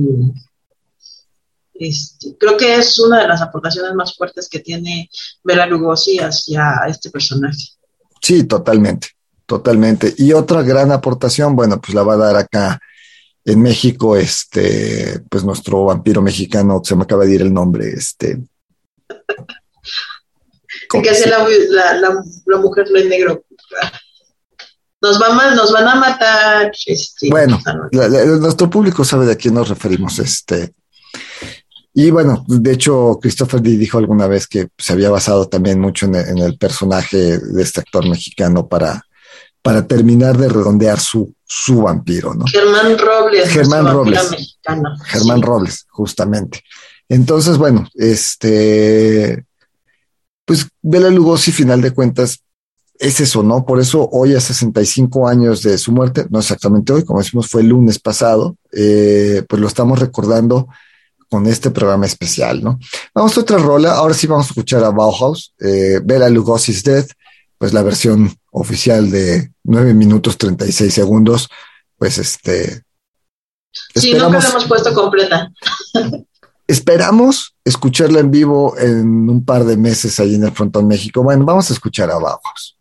este, 1.79 2.35
creo 2.37 2.57
que 2.57 2.75
es 2.75 2.99
una 2.99 3.21
de 3.21 3.27
las 3.27 3.41
aportaciones 3.41 3.93
más 3.93 4.15
fuertes 4.15 4.49
que 4.49 4.59
tiene 4.59 5.09
Bela 5.43 5.65
Lugosi 5.65 6.19
hacia 6.19 6.75
este 6.87 7.09
personaje. 7.09 7.63
Sí, 8.21 8.43
totalmente, 8.43 9.09
totalmente. 9.45 10.13
Y 10.17 10.33
otra 10.33 10.61
gran 10.61 10.91
aportación, 10.91 11.55
bueno, 11.55 11.79
pues 11.79 11.95
la 11.95 12.03
va 12.03 12.15
a 12.15 12.17
dar 12.17 12.35
acá 12.35 12.79
en 13.45 13.61
México, 13.61 14.17
este, 14.17 15.21
pues 15.29 15.43
nuestro 15.43 15.85
vampiro 15.85 16.21
mexicano, 16.21 16.81
se 16.83 16.95
me 16.95 17.03
acaba 17.03 17.25
de 17.25 17.35
ir 17.35 17.41
el 17.41 17.53
nombre, 17.53 17.89
este. 17.89 18.39
que 21.01 21.09
hace 21.09 21.29
la, 21.29 21.47
la, 22.45 22.57
mujer 22.57 22.87
en 22.93 23.09
negro. 23.09 23.43
Nos, 25.01 25.21
va 25.21 25.55
nos 25.55 25.71
van 25.71 25.87
a 25.87 25.95
matar. 25.95 26.71
Este, 26.85 27.29
bueno, 27.29 27.59
nuestro 28.39 28.69
público 28.69 29.05
sabe 29.05 29.25
de 29.25 29.33
a 29.33 29.35
quién 29.35 29.53
nos 29.53 29.69
referimos. 29.69 30.19
Este. 30.19 30.73
Y 31.99 32.11
bueno, 32.11 32.45
de 32.47 32.71
hecho, 32.71 33.19
Christopher 33.21 33.61
dijo 33.61 33.97
alguna 33.97 34.25
vez 34.25 34.47
que 34.47 34.69
se 34.77 34.93
había 34.93 35.09
basado 35.09 35.49
también 35.49 35.81
mucho 35.81 36.05
en 36.05 36.37
el 36.37 36.57
personaje 36.57 37.37
de 37.37 37.61
este 37.61 37.81
actor 37.81 38.07
mexicano 38.07 38.69
para, 38.69 39.05
para 39.61 39.85
terminar 39.85 40.37
de 40.37 40.47
redondear 40.47 40.97
su, 40.97 41.35
su 41.45 41.81
vampiro, 41.81 42.33
¿no? 42.33 42.45
Germán 42.47 42.97
Robles. 42.97 43.49
Germán 43.49 43.85
Robles. 43.91 44.55
Germán 45.07 45.41
Robles, 45.41 45.87
justamente. 45.89 46.63
Entonces, 47.09 47.57
bueno, 47.57 47.85
este, 47.95 49.43
pues 50.45 50.69
Bela 50.81 51.09
Lugosi, 51.09 51.51
final 51.51 51.81
de 51.81 51.91
cuentas, 51.91 52.39
es 52.97 53.19
eso, 53.19 53.43
¿no? 53.43 53.65
Por 53.65 53.77
eso 53.77 54.07
hoy 54.13 54.35
a 54.35 54.39
65 54.39 55.27
años 55.27 55.63
de 55.63 55.77
su 55.77 55.91
muerte, 55.91 56.27
no 56.29 56.39
exactamente 56.39 56.93
hoy, 56.93 57.03
como 57.03 57.19
decimos, 57.19 57.49
fue 57.49 57.59
el 57.59 57.67
lunes 57.67 57.99
pasado, 57.99 58.55
eh, 58.71 59.43
pues 59.49 59.61
lo 59.61 59.67
estamos 59.67 59.99
recordando 59.99 60.69
con 61.29 61.47
este 61.47 61.71
programa 61.71 62.05
especial, 62.05 62.63
¿no? 62.63 62.79
Vamos 63.13 63.37
a 63.37 63.41
otra 63.41 63.57
rola, 63.57 63.93
ahora 63.93 64.13
sí 64.13 64.27
vamos 64.27 64.47
a 64.47 64.49
escuchar 64.49 64.83
a 64.83 64.89
Bauhaus, 64.89 65.53
eh, 65.59 65.99
Bela 66.03 66.29
Lugosi's 66.29 66.83
Death, 66.83 67.11
pues 67.57 67.73
la 67.73 67.83
versión 67.83 68.33
oficial 68.51 69.11
de 69.11 69.51
9 69.63 69.93
minutos 69.93 70.37
36 70.37 70.93
segundos, 70.93 71.49
pues 71.97 72.17
este... 72.17 72.83
Sí, 73.95 74.13
nunca 74.13 74.39
la 74.39 74.49
hemos 74.49 74.65
puesto 74.65 74.93
completa. 74.93 75.51
esperamos 76.69 77.55
escucharla 77.65 78.19
en 78.19 78.29
vivo 78.29 78.77
en 78.77 79.27
un 79.27 79.43
par 79.43 79.65
de 79.65 79.75
meses 79.75 80.19
ahí 80.19 80.35
en 80.35 80.43
el 80.43 80.51
Frontón 80.51 80.87
México. 80.87 81.23
Bueno, 81.23 81.43
vamos 81.43 81.69
a 81.71 81.73
escuchar 81.73 82.11
a 82.11 82.19
Bauhaus. 82.19 82.77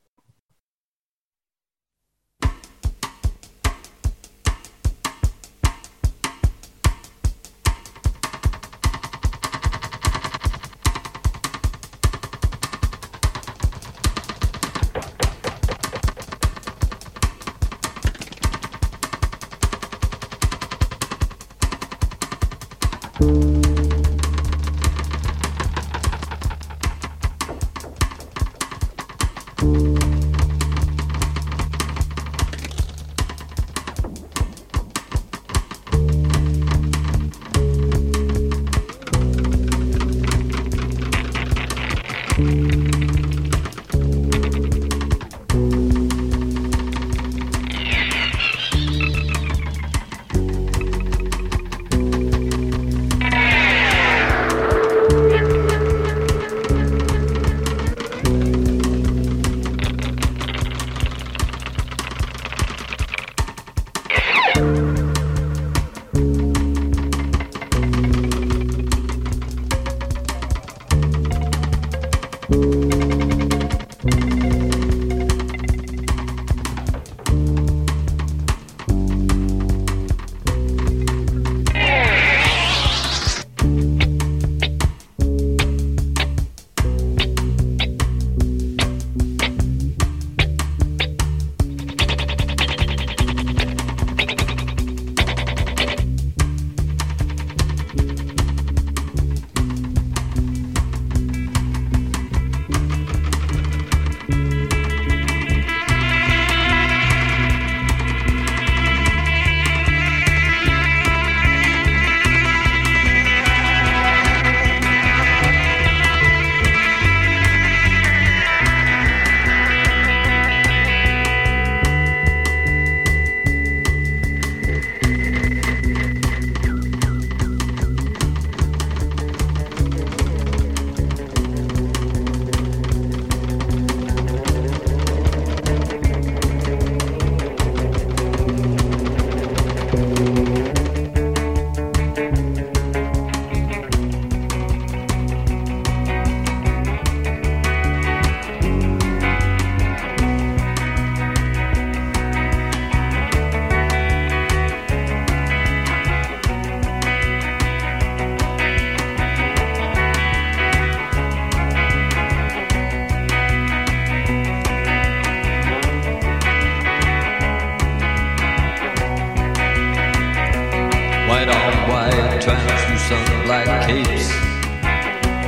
keeps 173.89 174.29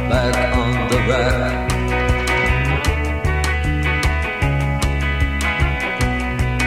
back 0.09 0.36
on 0.57 0.72
the 0.91 1.01
rack. 1.11 1.68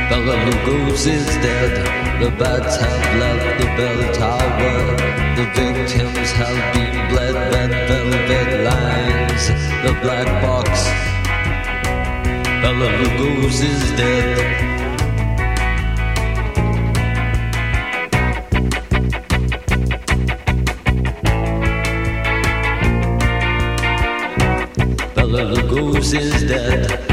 Bella 0.09 0.35
Lugos 0.45 1.07
is 1.07 1.25
dead. 1.45 1.73
The 2.21 2.29
bats 2.41 2.75
have 2.77 3.03
left 3.21 3.47
the 3.59 3.69
bell 3.77 4.01
tower. 4.21 4.77
The 5.37 5.45
victims 5.57 6.31
have 6.41 6.61
been 6.75 6.95
bled. 7.09 7.35
Red 7.53 7.71
velvet 7.89 8.49
lines. 8.69 9.43
The 9.85 9.93
black 10.03 10.29
box. 10.43 10.69
Bella 12.61 12.89
Lugos 12.99 13.57
is 13.71 13.81
dead. 13.97 14.82
is 26.13 26.43
dead. 26.43 27.12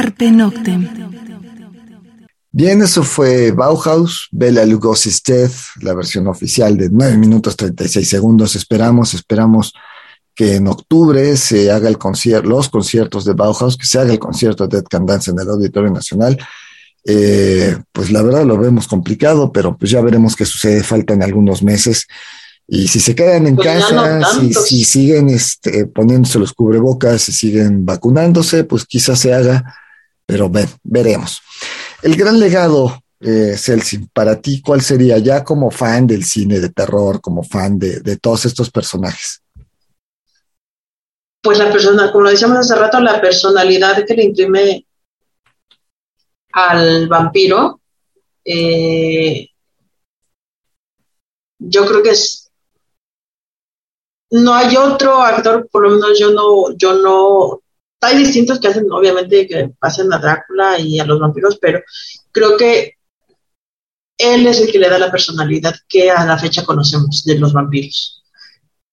Carpe 0.00 0.30
Noctem. 0.30 0.88
Bien, 2.52 2.80
eso 2.80 3.02
fue 3.02 3.50
Bauhaus, 3.50 4.28
Bela 4.30 4.64
Lugosi's 4.64 5.20
Death, 5.24 5.82
la 5.82 5.92
versión 5.92 6.28
oficial 6.28 6.76
de 6.76 6.88
9 6.88 7.16
minutos 7.16 7.56
36 7.56 8.08
segundos. 8.08 8.54
Esperamos, 8.54 9.12
esperamos 9.14 9.74
que 10.36 10.54
en 10.54 10.68
octubre 10.68 11.36
se 11.36 11.72
haga 11.72 11.88
el 11.88 11.98
concierto, 11.98 12.48
los 12.48 12.68
conciertos 12.68 13.24
de 13.24 13.32
Bauhaus, 13.32 13.76
que 13.76 13.86
se 13.86 13.98
haga 13.98 14.12
el 14.12 14.20
concierto 14.20 14.68
de 14.68 14.76
Dead 14.76 14.86
Can 14.88 15.04
Dance 15.04 15.32
en 15.32 15.40
el 15.40 15.48
Auditorio 15.48 15.90
Nacional. 15.90 16.38
Eh, 17.04 17.76
pues 17.90 18.12
la 18.12 18.22
verdad 18.22 18.44
lo 18.44 18.56
vemos 18.56 18.86
complicado, 18.86 19.50
pero 19.50 19.76
pues 19.76 19.90
ya 19.90 20.00
veremos 20.00 20.36
qué 20.36 20.44
sucede, 20.44 20.84
faltan 20.84 21.24
algunos 21.24 21.60
meses. 21.64 22.06
Y 22.68 22.86
si 22.86 23.00
se 23.00 23.16
quedan 23.16 23.48
en 23.48 23.56
pues 23.56 23.66
casa, 23.66 24.20
si, 24.64 24.84
siguen 24.84 25.28
este, 25.28 25.86
poniéndose 25.86 26.38
los 26.38 26.52
cubrebocas, 26.52 27.22
si 27.22 27.32
siguen 27.32 27.84
vacunándose, 27.84 28.62
pues 28.62 28.84
quizás 28.84 29.18
se 29.18 29.34
haga 29.34 29.74
pero 30.28 30.50
veremos. 30.82 31.40
El 32.02 32.14
gran 32.14 32.38
legado, 32.38 33.02
eh, 33.18 33.56
para 34.12 34.38
ti, 34.38 34.60
¿cuál 34.60 34.82
sería 34.82 35.16
ya 35.16 35.42
como 35.42 35.70
fan 35.70 36.06
del 36.06 36.22
cine 36.22 36.60
de 36.60 36.68
terror, 36.68 37.22
como 37.22 37.42
fan 37.42 37.78
de, 37.78 38.18
todos 38.18 38.44
estos 38.44 38.70
personajes? 38.70 39.42
Pues 41.40 41.58
la 41.58 41.72
persona, 41.72 42.12
como 42.12 42.24
lo 42.24 42.30
decíamos 42.30 42.58
hace 42.58 42.74
rato, 42.74 43.00
la 43.00 43.18
personalidad 43.22 44.04
que 44.04 44.14
le 44.14 44.24
imprime 44.24 44.86
al 46.52 47.08
vampiro, 47.08 47.80
eh, 48.44 49.48
yo 51.58 51.86
creo 51.86 52.02
que 52.02 52.10
es 52.10 52.50
no 54.30 54.54
hay 54.54 54.76
otro 54.76 55.22
actor, 55.22 55.66
por 55.72 55.84
lo 55.84 55.90
menos 55.92 56.18
yo 56.18 56.32
no, 56.32 56.76
yo 56.76 56.92
no 56.98 57.62
hay 58.00 58.18
distintos 58.18 58.60
que 58.60 58.68
hacen, 58.68 58.86
obviamente, 58.90 59.46
que 59.46 59.70
hacen 59.80 60.12
a 60.12 60.18
Drácula 60.18 60.78
y 60.78 60.98
a 60.98 61.04
los 61.04 61.18
vampiros, 61.18 61.58
pero 61.60 61.82
creo 62.30 62.56
que 62.56 62.94
él 64.16 64.46
es 64.46 64.60
el 64.60 64.70
que 64.70 64.78
le 64.78 64.88
da 64.88 64.98
la 64.98 65.10
personalidad 65.10 65.74
que 65.88 66.10
a 66.10 66.24
la 66.24 66.38
fecha 66.38 66.64
conocemos 66.64 67.24
de 67.24 67.38
los 67.38 67.52
vampiros. 67.52 68.22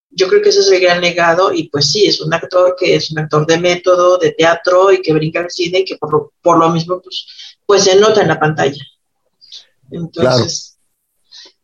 Yo 0.10 0.28
creo 0.28 0.42
que 0.42 0.50
ese 0.50 0.62
es 0.62 0.72
el 0.72 0.80
gran 0.80 1.02
legado 1.02 1.52
y 1.52 1.68
pues 1.70 1.92
sí, 1.92 2.06
es 2.06 2.22
un 2.22 2.34
actor 2.34 2.76
que 2.80 2.96
es 2.96 3.12
un 3.12 3.20
actor 3.20 3.46
de 3.46 3.58
método, 3.58 4.18
de 4.18 4.32
teatro 4.32 4.92
y 4.92 5.02
que 5.02 5.14
brinca 5.14 5.42
al 5.42 5.52
cine 5.52 5.80
y 5.80 5.86
que 5.86 5.98
por 5.98 6.12
lo, 6.12 6.34
por 6.42 6.58
lo 6.58 6.70
mismo 6.70 7.02
pues, 7.02 7.26
pues 7.66 7.84
se 7.84 8.00
nota 8.00 8.22
en 8.22 8.30
la 8.30 8.40
pantalla. 8.40 8.82
Entonces, 9.92 10.75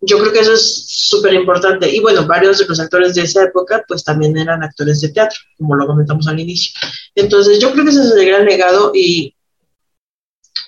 yo 0.02 0.18
creo 0.20 0.34
que 0.34 0.40
eso 0.40 0.54
es 0.54 0.86
súper 0.88 1.34
importante. 1.34 1.90
Y 1.90 2.00
bueno, 2.00 2.26
varios 2.26 2.58
de 2.58 2.66
los 2.66 2.80
actores 2.80 3.14
de 3.14 3.22
esa 3.22 3.44
época, 3.44 3.84
pues 3.88 4.04
también 4.04 4.36
eran 4.38 4.64
actores 4.64 5.00
de 5.00 5.10
teatro, 5.10 5.38
como 5.58 5.76
lo 5.76 5.86
comentamos 5.86 6.28
al 6.28 6.40
inicio. 6.40 6.72
Entonces, 7.14 7.60
yo 7.60 7.72
creo 7.72 7.86
que 7.86 7.92
ese 7.92 8.02
es 8.02 8.12
el 8.12 8.26
gran 8.26 8.46
legado 8.46 8.92
y, 8.96 9.36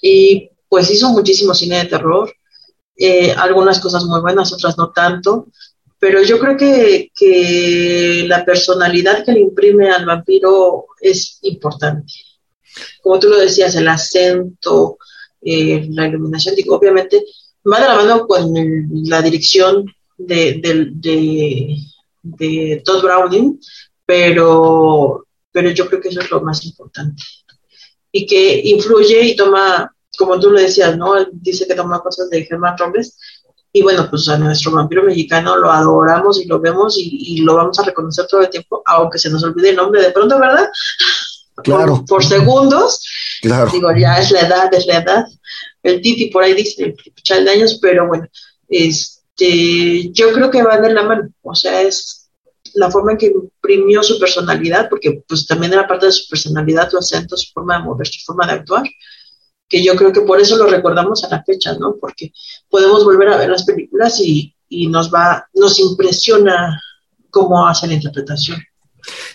y 0.02 0.52
pues 0.70 0.90
hizo 0.92 1.10
muchísimo 1.10 1.54
cine 1.56 1.80
de 1.80 1.86
terror. 1.90 2.32
Eh, 2.96 3.32
algunas 3.32 3.80
cosas 3.80 4.06
muy 4.06 4.22
buenas, 4.22 4.54
otras 4.54 4.78
no 4.78 4.92
tanto. 4.92 5.48
Pero 5.98 6.22
yo 6.22 6.38
creo 6.38 6.56
que, 6.56 7.12
que 7.16 8.26
la 8.28 8.46
personalidad 8.46 9.26
que 9.26 9.32
le 9.32 9.40
imprime 9.40 9.90
al 9.90 10.06
vampiro 10.06 10.86
es 11.00 11.40
importante. 11.42 12.14
Como 13.02 13.20
tú 13.20 13.30
lo 13.30 13.40
decías, 13.40 13.74
el 13.76 13.88
acento, 13.88 14.98
eh, 15.42 15.88
la 15.90 16.08
iluminación, 16.08 16.56
digo, 16.56 16.76
obviamente 16.76 17.24
va 17.72 17.80
de 17.80 17.88
la 17.88 17.96
mano 17.96 18.28
con 18.28 18.54
la 19.06 19.22
dirección 19.22 19.86
de, 20.18 20.62
de, 22.22 22.82
Todd 22.86 23.04
Browning, 23.04 23.60
pero, 24.06 25.26
pero 25.52 25.70
yo 25.72 25.88
creo 25.88 26.02
que 26.02 26.10
eso 26.10 26.22
es 26.22 26.32
lo 26.32 26.42
más 26.42 26.64
importante. 26.66 27.24
Y 28.12 28.26
que 28.26 28.62
influye 28.66 29.26
y 29.26 29.36
toma, 29.36 29.94
como 30.18 30.40
tú 30.40 30.52
lo 30.52 30.60
decías, 30.60 30.98
¿no? 30.98 31.14
dice 31.32 31.68
que 31.68 31.76
toma 31.76 32.02
cosas 32.02 32.30
de 32.30 32.46
Germán 32.46 32.78
Robles. 32.78 33.18
Y 33.76 33.82
bueno, 33.82 34.08
pues 34.08 34.30
a 34.30 34.38
nuestro 34.38 34.72
vampiro 34.72 35.02
mexicano 35.04 35.58
lo 35.58 35.72
adoramos 35.72 36.40
y 36.40 36.46
lo 36.46 36.60
vemos 36.60 36.96
y, 36.98 37.42
lo 37.42 37.56
vamos 37.56 37.80
a 37.80 37.84
reconocer 37.84 38.28
todo 38.28 38.42
el 38.42 38.50
tiempo, 38.50 38.84
aunque 38.86 39.18
se 39.18 39.32
nos 39.32 39.44
olvide 39.44 39.70
el 39.70 39.76
nombre 39.76 40.00
de 40.00 40.12
pronto, 40.12 40.38
¿verdad? 40.40 40.70
Claro. 41.64 42.06
Por, 42.08 42.24
segundos. 42.24 43.04
Claro. 43.42 43.72
Digo, 43.72 43.90
ya 43.98 44.20
es 44.20 44.30
la 44.30 44.42
edad, 44.42 44.74
es 44.74 44.86
la 44.86 44.98
edad 44.98 45.26
el 45.84 46.02
Titi 46.02 46.30
por 46.30 46.44
ahí 46.44 46.54
dice 46.54 46.96
el 47.30 47.46
de 47.46 47.52
años, 47.52 47.78
pero 47.82 48.08
bueno, 48.08 48.28
este, 48.70 50.12
yo 50.12 50.32
creo 50.32 50.50
que 50.50 50.64
va 50.64 50.80
de 50.80 50.94
la 50.94 51.04
mano, 51.04 51.30
o 51.42 51.54
sea, 51.54 51.82
es 51.82 52.30
la 52.74 52.90
forma 52.90 53.12
en 53.12 53.18
que 53.18 53.28
imprimió 53.28 54.02
su 54.02 54.18
personalidad, 54.18 54.90
porque 54.90 55.24
pues 55.28 55.46
también 55.46 55.74
era 55.74 55.88
parte 55.88 56.08
de 56.08 56.12
su 56.12 56.28
personalidad, 56.28 56.90
su 56.90 56.98
acento, 56.98 57.38
su 57.38 57.52
forma 57.52 57.78
de 57.78 57.84
mover, 57.84 58.08
su 58.08 58.24
forma 58.26 58.48
de 58.48 58.54
actuar, 58.54 58.84
que 59.68 59.84
yo 59.84 59.96
creo 59.96 60.12
que 60.12 60.22
por 60.22 60.40
eso 60.40 60.58
lo 60.58 60.68
recordamos 60.68 61.24
a 61.24 61.30
la 61.30 61.44
fecha, 61.44 61.74
¿no? 61.78 61.98
Porque 62.00 62.32
podemos 62.70 63.04
volver 63.04 63.30
a 63.30 63.38
ver 63.38 63.50
las 63.50 63.64
películas 63.64 64.20
y, 64.20 64.56
y 64.70 64.88
nos 64.88 65.14
va, 65.14 65.48
nos 65.54 65.80
impresiona 65.80 66.82
cómo 67.30 67.68
hace 67.68 67.88
la 67.88 67.94
interpretación. 67.94 68.62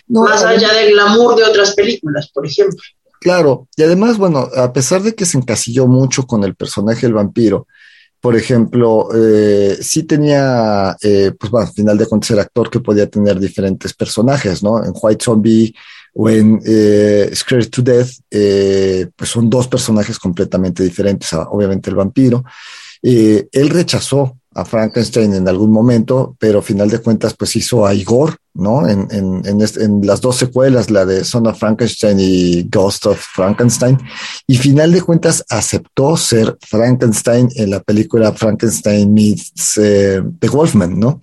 Más 0.07 0.43
allá 0.43 0.73
del 0.73 0.93
glamour 0.93 1.35
de 1.35 1.43
otras 1.43 1.75
películas, 1.75 2.29
por 2.33 2.45
ejemplo. 2.45 2.81
Claro, 3.19 3.67
y 3.75 3.83
además, 3.83 4.17
bueno, 4.17 4.47
a 4.55 4.71
pesar 4.71 5.03
de 5.03 5.13
que 5.13 5.25
se 5.25 5.37
encasilló 5.37 5.87
mucho 5.87 6.25
con 6.25 6.43
el 6.43 6.55
personaje 6.55 7.05
del 7.05 7.15
vampiro, 7.15 7.67
por 8.21 8.35
ejemplo, 8.35 9.09
eh, 9.15 9.77
sí 9.81 10.03
tenía, 10.03 10.95
eh, 11.01 11.31
pues 11.39 11.51
bueno, 11.51 11.67
al 11.67 11.73
final 11.73 11.97
de 11.97 12.05
cuentas 12.05 12.31
era 12.31 12.41
actor 12.41 12.69
que 12.69 12.81
podía 12.81 13.09
tener 13.09 13.39
diferentes 13.39 13.93
personajes, 13.93 14.61
¿no? 14.61 14.83
En 14.83 14.91
White 14.93 15.23
Zombie 15.23 15.73
o 16.13 16.29
en 16.29 16.61
eh, 16.65 17.29
Scared 17.33 17.69
to 17.69 17.81
Death, 17.81 18.09
eh, 18.29 19.07
pues 19.15 19.29
son 19.29 19.49
dos 19.49 19.67
personajes 19.67 20.19
completamente 20.19 20.83
diferentes, 20.83 21.31
obviamente 21.33 21.89
el 21.89 21.95
vampiro. 21.95 22.43
él 23.01 23.69
rechazó 23.69 24.37
a 24.53 24.65
Frankenstein 24.65 25.33
en 25.35 25.47
algún 25.47 25.71
momento, 25.71 26.35
pero 26.39 26.59
a 26.59 26.61
final 26.63 26.89
de 26.89 26.99
cuentas 26.99 27.33
pues 27.35 27.55
hizo 27.55 27.85
a 27.85 27.93
Igor, 27.93 28.37
¿no? 28.59 28.87
En, 28.87 29.07
en, 29.11 29.41
en, 29.45 30.05
las 30.05 30.21
dos 30.21 30.35
secuelas, 30.37 30.89
la 30.89 31.05
de 31.05 31.23
Son 31.23 31.47
of 31.47 31.57
Frankenstein 31.57 32.17
y 32.19 32.63
Ghost 32.63 33.05
of 33.07 33.19
Frankenstein, 33.19 33.97
y 34.47 34.57
final 34.57 34.91
de 34.91 35.01
cuentas 35.01 35.45
aceptó 35.49 36.17
ser 36.17 36.57
Frankenstein 36.67 37.49
en 37.55 37.69
la 37.71 37.79
película 37.79 38.33
Frankenstein 38.33 39.13
meets 39.13 39.77
eh, 39.77 40.21
The 40.39 40.49
Wolfman, 40.49 40.99
¿no? 40.99 41.21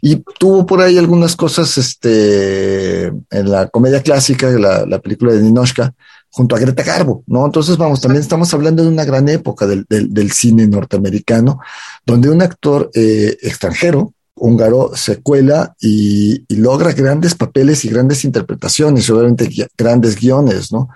Y 0.00 0.22
tuvo 0.38 0.66
por 0.66 0.80
ahí 0.80 0.98
algunas 0.98 1.34
cosas, 1.36 1.78
este, 1.78 3.06
en 3.06 3.50
la 3.50 3.68
comedia 3.68 4.02
clásica, 4.02 4.48
la, 4.50 4.86
la 4.86 4.98
película 5.00 5.32
de 5.32 5.42
Ninoshka, 5.42 5.94
junto 6.36 6.54
a 6.54 6.58
Greta 6.58 6.82
Garbo, 6.82 7.24
¿no? 7.26 7.46
Entonces, 7.46 7.78
vamos, 7.78 8.02
también 8.02 8.20
estamos 8.20 8.52
hablando 8.52 8.82
de 8.82 8.90
una 8.90 9.06
gran 9.06 9.26
época 9.30 9.66
del, 9.66 9.86
del, 9.88 10.32
cine 10.32 10.66
norteamericano, 10.66 11.60
donde 12.04 12.28
un 12.28 12.42
actor 12.42 12.90
eh, 12.92 13.38
extranjero, 13.40 14.12
húngaro, 14.36 14.92
se 14.94 15.22
cuela 15.22 15.74
y, 15.80 16.44
logra 16.54 16.92
grandes 16.92 17.34
papeles 17.34 17.84
y 17.84 17.88
grandes 17.88 18.24
interpretaciones, 18.24 19.08
obviamente 19.10 19.50
grandes 19.76 20.20
guiones, 20.20 20.72
¿no? 20.72 20.88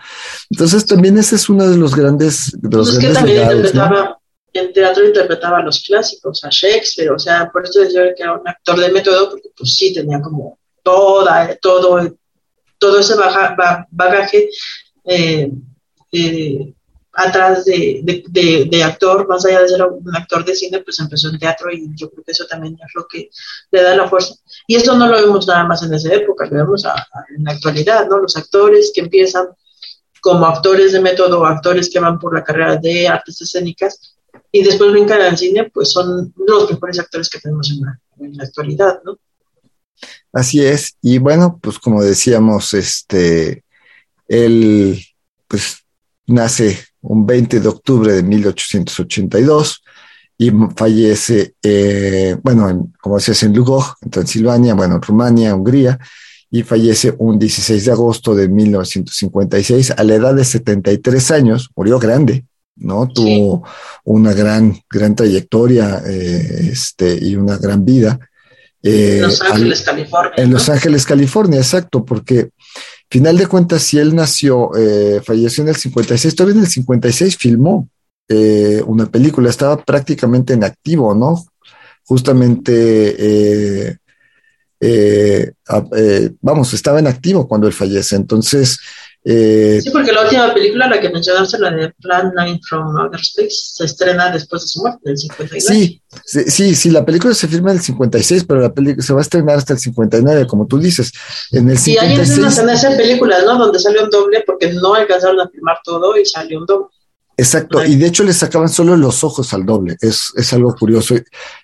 Entonces, 0.51 0.87
también 0.87 1.19
ese 1.19 1.37
es 1.37 1.49
uno 1.49 1.69
de 1.69 1.77
los 1.77 1.95
grandes... 1.95 2.53
De 2.61 2.77
los 2.77 2.91
pues 2.91 2.99
que 2.99 3.13
también 3.13 3.43
interpretaba, 3.43 4.19
en 4.53 4.73
teatro 4.73 5.07
interpretaba 5.07 5.63
los 5.63 5.81
clásicos, 5.81 6.45
a 6.45 6.49
Shakespeare, 6.51 7.11
o 7.11 7.19
sea, 7.19 7.51
por 7.51 7.65
eso 7.65 7.81
decía 7.81 8.15
que 8.15 8.23
era 8.23 8.35
un 8.35 8.47
actor 8.47 8.79
de 8.79 8.93
método, 8.93 9.31
porque 9.31 9.49
pues 9.57 9.75
sí, 9.75 9.95
tenía 9.95 10.21
como 10.21 10.59
toda, 10.83 11.57
todo, 11.57 12.17
todo 12.79 13.01
ese 13.01 13.15
bagaje 13.91 14.49
eh, 15.05 15.51
eh, 16.13 16.75
atrás 17.13 17.65
de, 17.65 18.83
actor, 18.85 19.27
más 19.29 19.45
allá 19.45 19.63
de 19.63 19.69
ser 19.69 19.83
un 19.83 20.17
actor 20.17 20.45
de 20.45 20.55
cine, 20.55 20.81
pues 20.81 20.99
empezó 21.01 21.29
en 21.29 21.39
teatro 21.39 21.71
y 21.73 21.89
yo 21.95 22.11
creo 22.11 22.25
que 22.25 22.33
eso 22.33 22.47
también 22.47 22.75
es 22.75 22.91
lo 22.95 23.07
que 23.07 23.31
le 23.71 23.83
da 23.83 23.97
la 23.97 24.09
fuerza. 24.09 24.35
Y 24.67 24.77
eso 24.77 24.97
no 24.97 25.09
lo 25.09 25.21
vemos 25.21 25.47
nada 25.47 25.65
más 25.65 25.83
en 25.83 25.93
esa 25.93 26.13
época, 26.15 26.47
lo 26.47 26.57
vemos 26.57 26.85
en 27.37 27.45
la 27.45 27.53
actualidad, 27.53 28.09
¿no? 28.09 28.19
Los 28.19 28.37
actores 28.37 28.93
que 28.95 29.01
empiezan 29.01 29.49
como 30.21 30.47
actores 30.47 30.93
de 30.93 31.01
método, 31.01 31.45
actores 31.47 31.91
que 31.91 31.99
van 31.99 32.19
por 32.19 32.35
la 32.35 32.45
carrera 32.45 32.77
de 32.77 33.09
artes 33.09 33.41
escénicas 33.41 34.17
y 34.53 34.63
después 34.63 34.93
brincan 34.93 35.21
al 35.23 35.37
cine, 35.37 35.71
pues 35.73 35.91
son 35.91 36.33
los 36.37 36.71
mejores 36.71 36.99
actores 36.99 37.29
que 37.29 37.41
tenemos 37.41 37.71
en 37.71 37.81
la, 37.81 38.01
en 38.21 38.37
la 38.37 38.45
actualidad, 38.45 39.01
¿no? 39.05 39.19
Así 40.33 40.65
es, 40.65 40.97
y 41.03 41.19
bueno, 41.19 41.59
pues 41.61 41.79
como 41.79 42.03
decíamos, 42.03 42.73
este, 42.75 43.65
él, 44.29 45.05
pues, 45.49 45.85
nace 46.27 46.90
un 47.03 47.27
20 47.27 47.61
de 47.61 47.69
octubre 47.69 48.13
de 48.13 48.23
1882 48.23 49.83
y 50.39 50.51
fallece, 50.75 51.55
eh, 51.63 52.37
bueno, 52.43 52.91
como 53.01 53.17
decías, 53.17 53.43
en 53.43 53.55
Lugoj, 53.55 53.95
en 54.01 54.11
Transilvania, 54.11 54.75
bueno, 54.75 54.95
en 54.95 55.03
Rumania, 55.03 55.55
Hungría, 55.55 55.99
y 56.51 56.63
fallece 56.63 57.15
un 57.19 57.39
16 57.39 57.85
de 57.85 57.93
agosto 57.93 58.35
de 58.35 58.49
1956 58.49 59.93
a 59.97 60.03
la 60.03 60.15
edad 60.15 60.35
de 60.35 60.45
73 60.45 61.31
años, 61.31 61.71
murió 61.77 61.99
grande, 61.99 62.47
¿no? 62.77 63.07
Tuvo 63.09 63.65
una 64.05 64.33
gran, 64.33 64.81
gran 64.89 65.15
trayectoria 65.15 66.03
eh, 66.07 66.71
este, 66.73 67.19
y 67.21 67.37
una 67.37 67.59
gran 67.59 67.85
vida. 67.85 68.19
en 68.83 69.21
Los 69.21 69.43
Ángeles, 69.43 69.83
California. 69.83 70.33
En 70.37 70.51
Los 70.51 70.69
Ángeles, 70.71 71.05
California, 71.05 71.59
exacto, 71.59 72.05
porque 72.05 72.49
final 73.11 73.37
de 73.37 73.47
cuentas, 73.47 73.83
si 73.83 73.99
él 73.99 74.15
nació, 74.15 74.71
eh, 74.77 75.21
falleció 75.25 75.63
en 75.63 75.71
el 75.71 75.77
56, 75.77 76.35
todavía 76.35 76.59
en 76.59 76.65
el 76.65 76.71
56 76.71 77.37
filmó 77.37 77.89
eh, 78.29 78.83
una 78.87 79.07
película, 79.07 79.51
estaba 79.51 79.83
prácticamente 79.85 80.53
en 80.55 80.65
activo, 80.65 81.15
¿no? 81.15 81.45
Justamente, 82.05 83.99
vamos, 86.41 86.73
estaba 86.73 86.99
en 86.99 87.07
activo 87.07 87.47
cuando 87.47 87.67
él 87.67 87.73
fallece, 87.73 88.17
entonces 88.17 88.79
eh, 89.23 89.81
sí, 89.83 89.91
porque 89.91 90.13
la 90.13 90.23
última 90.23 90.55
película, 90.55 90.89
la 90.89 90.99
que 90.99 91.11
mencionaste, 91.11 91.59
la 91.59 91.71
de 91.71 91.91
Plan 92.01 92.33
9 92.35 92.61
from 92.67 92.97
Outer 92.97 93.21
Space, 93.21 93.73
se 93.75 93.85
estrena 93.85 94.31
después 94.31 94.63
de 94.63 94.69
su 94.69 94.81
muerte, 94.81 95.01
en 95.05 95.11
el 95.11 95.19
59. 95.19 95.61
Sí, 95.61 96.03
sí, 96.25 96.75
sí, 96.75 96.91
la 96.91 97.05
película 97.05 97.35
se 97.35 97.47
firma 97.47 97.71
en 97.71 97.77
el 97.77 97.83
56, 97.83 98.45
pero 98.45 98.61
la 98.61 98.73
película 98.73 99.05
se 99.05 99.13
va 99.13 99.21
a 99.21 99.23
estrenar 99.23 99.57
hasta 99.57 99.75
el 99.75 99.79
59, 99.79 100.47
como 100.47 100.67
tú 100.67 100.79
dices. 100.79 101.13
En 101.53 101.69
el 101.69 101.77
56, 101.77 101.97
y 101.97 101.99
hay 101.99 102.21
escenas 102.21 102.59
en 102.59 102.71
esa 102.71 102.97
película, 102.97 103.43
¿no? 103.45 103.59
Donde 103.59 103.79
salió 103.79 104.05
un 104.05 104.11
doble 104.11 104.43
porque 104.47 104.73
no 104.73 104.95
alcanzaron 104.95 105.41
a 105.41 105.49
filmar 105.51 105.79
todo 105.85 106.17
y 106.17 106.25
salió 106.25 106.59
un 106.59 106.67
doble. 106.67 106.87
Exacto, 107.41 107.83
y 107.83 107.97
de 107.97 108.07
hecho 108.07 108.23
le 108.23 108.35
sacaban 108.35 108.69
solo 108.69 108.99
los 108.99 109.25
ojos 109.25 109.55
al 109.55 109.65
doble, 109.65 109.97
es, 110.03 110.31
es 110.37 110.53
algo 110.53 110.75
curioso, 110.75 111.15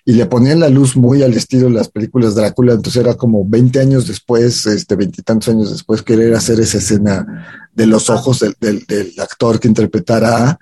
y, 0.05 0.13
le 0.13 0.25
ponían 0.25 0.59
la 0.59 0.69
luz 0.69 0.95
muy 0.95 1.21
al 1.21 1.35
estilo 1.35 1.67
de 1.67 1.75
las 1.75 1.87
películas 1.87 2.33
Drácula, 2.33 2.73
entonces 2.73 2.99
era 2.99 3.13
como 3.13 3.47
20 3.47 3.79
años 3.79 4.07
después, 4.07 4.65
este, 4.65 4.95
veintitantos 4.95 5.49
años 5.49 5.69
después, 5.69 6.01
querer 6.01 6.33
hacer 6.33 6.59
esa 6.59 6.79
escena 6.79 7.69
de 7.71 7.85
los 7.85 8.09
ojos 8.09 8.43
del, 8.59 8.85
del, 8.87 9.13
actor 9.19 9.59
que 9.59 9.67
interpretara, 9.67 10.57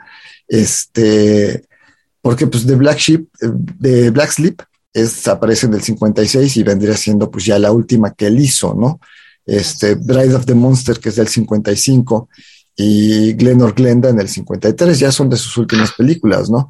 este, 0.49 1.63
porque 2.21 2.47
pues 2.47 2.65
de 2.65 2.75
Black 2.75 2.97
Sheep, 2.97 3.25
de 3.39 4.09
Black 4.09 4.31
Sleep, 4.31 4.61
es, 4.91 5.25
aparece 5.29 5.67
en 5.67 5.75
el 5.75 5.81
56 5.81 6.57
y 6.57 6.63
vendría 6.63 6.97
siendo 6.97 7.31
pues 7.31 7.45
ya 7.45 7.57
la 7.57 7.71
última 7.71 8.13
que 8.13 8.27
él 8.27 8.37
hizo, 8.37 8.73
¿no? 8.73 8.99
Este, 9.45 9.95
Bride 9.95 10.35
of 10.35 10.45
the 10.45 10.55
Monster, 10.55 10.99
que 10.99 11.07
es 11.07 11.15
del 11.15 11.29
55, 11.29 12.27
y 12.75 13.33
Glenor 13.33 13.73
Glenda 13.73 14.09
en 14.09 14.19
el 14.19 14.27
53, 14.27 14.99
ya 14.99 15.11
son 15.11 15.29
de 15.29 15.37
sus 15.37 15.57
últimas 15.57 15.93
películas, 15.93 16.49
¿no? 16.49 16.69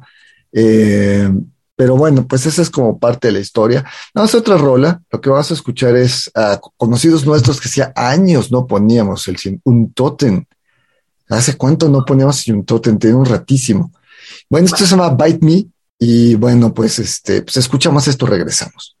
Eh, 0.52 1.28
pero 1.76 1.96
bueno, 1.96 2.26
pues 2.26 2.46
esa 2.46 2.62
es 2.62 2.70
como 2.70 2.98
parte 2.98 3.28
de 3.28 3.34
la 3.34 3.40
historia. 3.40 3.84
Vamos 4.14 4.34
a 4.34 4.38
otra 4.38 4.56
rola. 4.56 5.02
Lo 5.12 5.20
que 5.20 5.28
vamos 5.28 5.50
a 5.50 5.54
escuchar 5.54 5.94
es 5.94 6.30
a 6.34 6.58
conocidos 6.78 7.26
nuestros 7.26 7.60
que 7.60 7.68
hacía 7.68 7.92
años 7.94 8.50
no 8.50 8.66
poníamos 8.66 9.28
el, 9.28 9.36
un 9.64 9.92
totem. 9.92 10.46
¿Hace 11.28 11.56
cuánto 11.56 11.88
no 11.90 12.02
poníamos 12.04 12.46
un 12.48 12.64
totem? 12.64 12.98
Tiene 12.98 13.16
un 13.16 13.26
ratísimo. 13.26 13.92
Bueno, 14.48 14.66
esto 14.66 14.78
se 14.78 14.86
llama 14.86 15.10
Bite 15.10 15.44
Me. 15.44 15.66
Y 15.98 16.34
bueno, 16.36 16.72
pues 16.72 16.98
este, 16.98 17.42
pues 17.42 17.58
escuchamos 17.58 18.08
esto, 18.08 18.24
regresamos. 18.24 18.95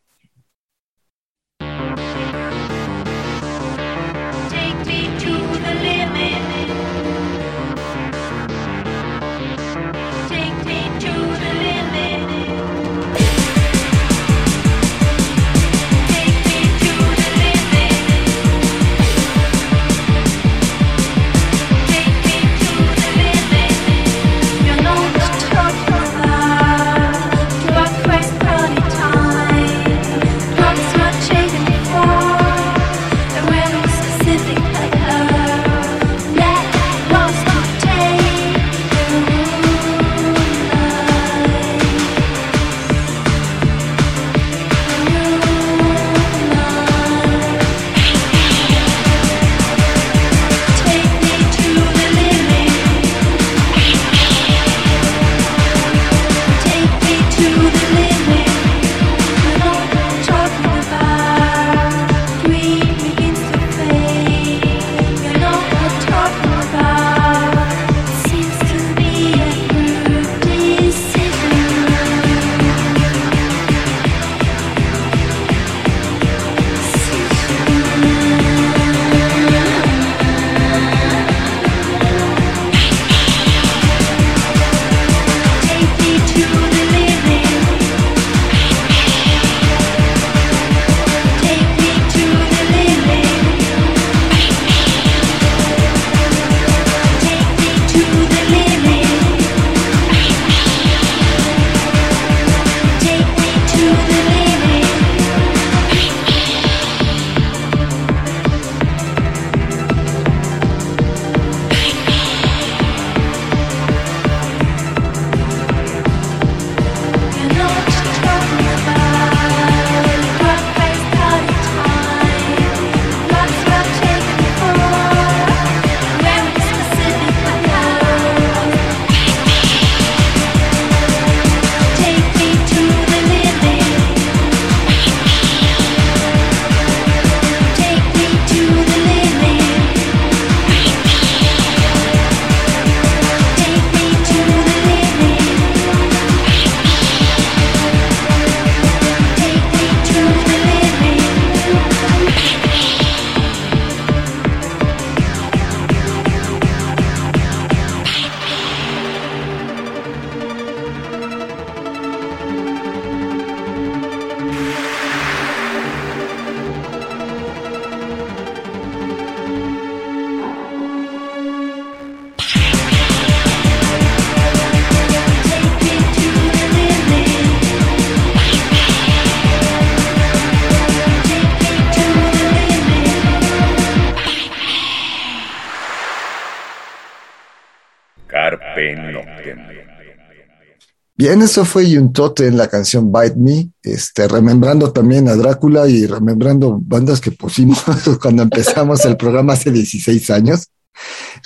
Bien, 191.18 191.40
eso 191.40 191.64
fue 191.64 191.88
Yuntote 191.88 192.46
en 192.46 192.58
la 192.58 192.68
canción 192.68 193.10
Bite 193.10 193.36
Me, 193.36 193.70
este, 193.82 194.28
remembrando 194.28 194.92
también 194.92 195.28
a 195.28 195.34
Drácula 195.34 195.88
y 195.88 196.06
remembrando 196.06 196.78
bandas 196.78 197.22
que 197.22 197.30
pusimos 197.30 197.82
cuando 198.20 198.42
empezamos 198.42 199.02
el 199.06 199.16
programa 199.16 199.54
hace 199.54 199.70
16 199.70 200.30
años. 200.30 200.68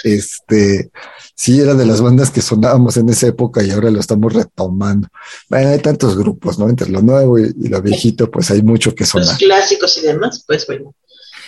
Este, 0.02 0.90
sí, 1.36 1.60
era 1.60 1.74
de 1.74 1.86
las 1.86 2.00
bandas 2.00 2.30
que 2.30 2.42
sonábamos 2.42 2.96
en 2.96 3.10
esa 3.10 3.28
época 3.28 3.62
y 3.62 3.70
ahora 3.70 3.90
lo 3.90 4.00
estamos 4.00 4.32
retomando. 4.32 5.06
Bueno, 5.48 5.70
hay 5.70 5.78
tantos 5.78 6.16
grupos, 6.16 6.58
¿no? 6.58 6.68
Entre 6.68 6.88
lo 6.88 7.00
nuevo 7.00 7.38
y, 7.38 7.52
lo 7.68 7.80
viejito, 7.80 8.28
pues 8.28 8.50
hay 8.50 8.62
mucho 8.62 8.92
que 8.92 9.06
sonar. 9.06 9.28
Los 9.28 9.38
clásicos 9.38 9.98
y 9.98 10.06
demás, 10.06 10.42
pues 10.48 10.66
bueno, 10.66 10.96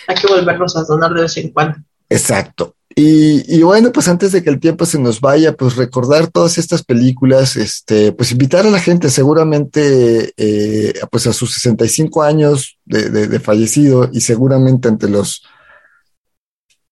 hay 0.07 0.15
que 0.15 0.27
volverlos 0.27 0.77
a 0.77 0.85
sonar 0.85 1.13
de 1.13 1.23
vez 1.23 1.35
en 1.37 1.49
cuando. 1.49 1.77
Exacto. 2.09 2.75
Y, 2.95 3.61
bueno, 3.63 3.91
pues 3.91 4.07
antes 4.07 4.31
de 4.31 4.43
que 4.43 4.51
el 4.51 4.59
tiempo 4.59 4.85
se 4.85 4.99
nos 4.99 5.19
vaya, 5.19 5.55
pues 5.55 5.75
recordar 5.75 6.27
todas 6.27 6.59
estas 6.59 6.83
películas, 6.83 7.55
este, 7.55 8.11
pues 8.11 8.31
invitar 8.31 8.67
a 8.67 8.69
la 8.69 8.79
gente 8.79 9.09
seguramente, 9.09 10.33
eh, 10.37 10.93
pues 11.09 11.25
a 11.25 11.33
sus 11.33 11.53
65 11.53 12.21
años 12.21 12.77
de, 12.85 13.09
de, 13.09 13.39
fallecido 13.39 14.09
y 14.13 14.21
seguramente 14.21 14.89
ante 14.89 15.09
los 15.09 15.43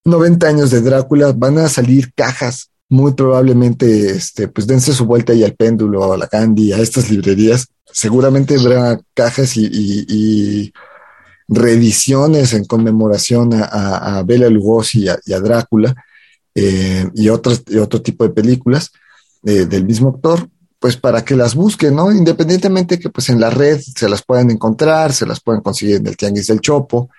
90 0.06 0.47
años 0.47 0.72
de 0.72 0.82
Drácula 0.82 1.34
van 1.34 1.60
a 1.60 1.70
salir 1.70 2.12
cajas, 2.16 2.72
muy 2.89 3.14
probablemente, 3.14 4.10
este, 4.10 4.47
pues 4.47 4.66
dense 4.66 4.93
su 4.93 5.06
vuelta 5.06 5.34
ahí 5.34 5.43
al 5.43 5.56
péndulo, 5.56 6.12
a 6.14 6.18
la 6.18 6.28
Candy, 6.28 6.74
a 6.74 6.80
estas 6.80 7.12
librerías, 7.12 7.68
seguramente 7.86 8.56
habrá 8.56 8.99
cajas 9.14 9.56
y 9.56 10.74
reediciones 11.52 12.54
en 12.54 12.64
conmemoración 12.64 13.54
a, 13.54 14.20
a 14.20 14.24
Bela 14.24 14.49
Lugosi 14.49 15.06
y 15.26 15.34
a, 15.34 15.39
Drácula 15.39 15.93
eh, 16.56 17.10
y, 17.14 17.28
otros, 17.28 17.64
y 17.68 17.78
otro 17.78 18.02
tipo 18.02 18.24
de 18.24 18.30
películas 18.30 18.91
eh, 19.43 19.66
del 19.66 19.86
mismo 19.86 20.10
actor, 20.10 20.47
pues 20.80 20.95
para 20.95 21.26
que 21.26 21.36
las 21.36 21.54
busquen, 21.54 21.95
¿no? 21.95 22.12
Independientemente 22.12 22.97
que 22.97 23.10
pues 23.10 23.30
en 23.30 23.39
la 23.39 23.49
red 23.49 23.82
se 23.82 24.08
las 24.08 24.24
puedan 24.24 24.49
encontrar, 24.49 25.12
se 25.12 25.26
las 25.26 25.41
pueden 25.41 25.62
conseguir 25.62 25.97
en 25.97 26.08
el 26.08 26.16
Tianguis 26.16 26.47
del 26.47 26.62
Chopo, 26.62 27.10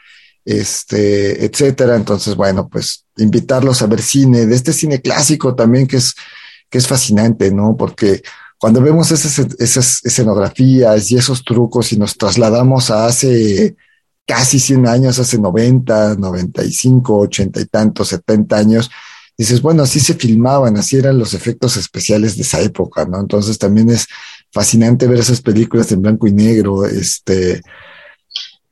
este, 0.46 1.44
etcétera. 1.44 1.94
Entonces, 1.94 2.34
bueno, 2.34 2.68
pues 2.68 3.04
invitarlos 3.18 3.82
a 3.82 3.86
ver 3.86 4.00
cine, 4.00 4.46
de 4.46 4.54
este 4.54 4.72
cine 4.72 5.02
clásico 5.02 5.54
también 5.54 5.86
que 5.86 5.98
es, 5.98 6.14
que 6.70 6.78
es 6.78 6.88
fascinante, 6.88 7.52
¿no? 7.52 7.76
Porque 7.76 8.22
cuando 8.56 8.80
vemos 8.80 9.10
esas, 9.10 9.38
esas 9.58 10.00
escenografías 10.04 11.10
y 11.10 11.18
esos 11.18 11.44
trucos 11.44 11.92
y 11.92 11.98
nos 11.98 12.16
trasladamos 12.16 12.90
a 12.90 13.06
hace 13.06 13.76
casi 14.26 14.58
100 14.58 14.86
años, 14.86 15.18
hace 15.18 15.38
90, 15.38 16.16
95, 16.16 17.18
80 17.18 17.60
y 17.60 17.64
tantos, 17.66 18.08
70 18.08 18.56
años, 18.56 18.90
dices, 19.36 19.60
bueno, 19.60 19.82
así 19.82 20.00
se 20.00 20.14
filmaban, 20.14 20.76
así 20.76 20.96
eran 20.96 21.18
los 21.18 21.34
efectos 21.34 21.76
especiales 21.76 22.36
de 22.36 22.42
esa 22.42 22.60
época, 22.60 23.04
¿no? 23.04 23.20
Entonces 23.20 23.58
también 23.58 23.90
es 23.90 24.06
fascinante 24.50 25.06
ver 25.06 25.18
esas 25.18 25.40
películas 25.40 25.90
en 25.92 26.02
blanco 26.02 26.26
y 26.26 26.32
negro, 26.32 26.84
este... 26.86 27.60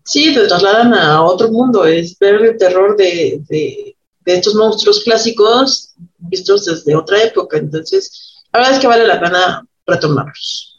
Sí, 0.04 0.34
te 0.34 0.46
trasladan 0.46 0.92
a 0.94 1.22
otro 1.22 1.50
mundo, 1.50 1.84
es 1.84 2.18
ver 2.18 2.36
el 2.42 2.56
terror 2.56 2.96
de, 2.96 3.42
de, 3.48 3.96
de 4.24 4.34
estos 4.34 4.54
monstruos 4.54 5.02
clásicos 5.04 5.94
vistos 6.18 6.64
desde 6.64 6.96
otra 6.96 7.22
época, 7.22 7.58
entonces 7.58 8.42
la 8.52 8.60
verdad 8.60 8.74
es 8.74 8.80
que 8.80 8.86
vale 8.86 9.06
la 9.06 9.20
pena 9.20 9.66
retomarlos. 9.86 10.69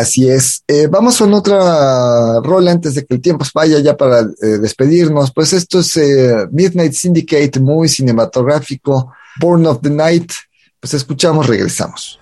Así 0.00 0.30
es. 0.30 0.64
Eh, 0.66 0.86
vamos 0.90 1.18
con 1.18 1.34
otra 1.34 2.40
rol 2.40 2.68
antes 2.68 2.94
de 2.94 3.04
que 3.04 3.16
el 3.16 3.20
tiempo 3.20 3.44
vaya 3.52 3.80
ya 3.80 3.98
para 3.98 4.20
eh, 4.20 4.56
despedirnos. 4.58 5.30
Pues 5.30 5.52
esto 5.52 5.80
es 5.80 5.94
eh, 5.98 6.48
Midnight 6.50 6.94
Syndicate, 6.94 7.60
muy 7.60 7.86
cinematográfico. 7.86 9.12
Born 9.38 9.66
of 9.66 9.82
the 9.82 9.90
Night. 9.90 10.32
Pues 10.80 10.94
escuchamos, 10.94 11.46
regresamos. 11.46 12.18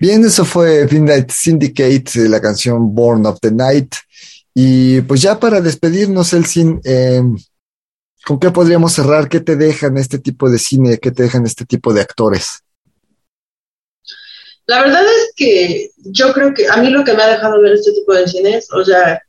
Bien, 0.00 0.24
eso 0.24 0.44
fue 0.44 0.86
Midnight 0.90 1.30
Syndicate, 1.30 2.28
la 2.28 2.40
canción 2.40 2.94
Born 2.94 3.26
of 3.26 3.40
the 3.40 3.50
Night. 3.50 3.94
Y 4.54 5.00
pues 5.02 5.22
ya 5.22 5.40
para 5.40 5.60
despedirnos, 5.60 6.32
Elsin, 6.32 6.80
eh, 6.84 7.20
¿con 8.24 8.38
qué 8.38 8.50
podríamos 8.50 8.92
cerrar? 8.92 9.28
¿Qué 9.28 9.40
te 9.40 9.56
dejan 9.56 9.98
este 9.98 10.18
tipo 10.18 10.48
de 10.48 10.58
cine? 10.58 10.98
¿Qué 10.98 11.10
te 11.10 11.24
dejan 11.24 11.46
este 11.46 11.64
tipo 11.64 11.92
de 11.92 12.02
actores? 12.02 12.60
La 14.66 14.82
verdad 14.82 15.02
es 15.04 15.32
que 15.34 15.90
yo 15.96 16.32
creo 16.32 16.54
que 16.54 16.68
a 16.68 16.76
mí 16.76 16.90
lo 16.90 17.02
que 17.02 17.14
me 17.14 17.22
ha 17.22 17.28
dejado 17.28 17.60
ver 17.60 17.72
este 17.72 17.92
tipo 17.92 18.12
de 18.12 18.28
cines, 18.28 18.68
o 18.72 18.84
sea, 18.84 19.20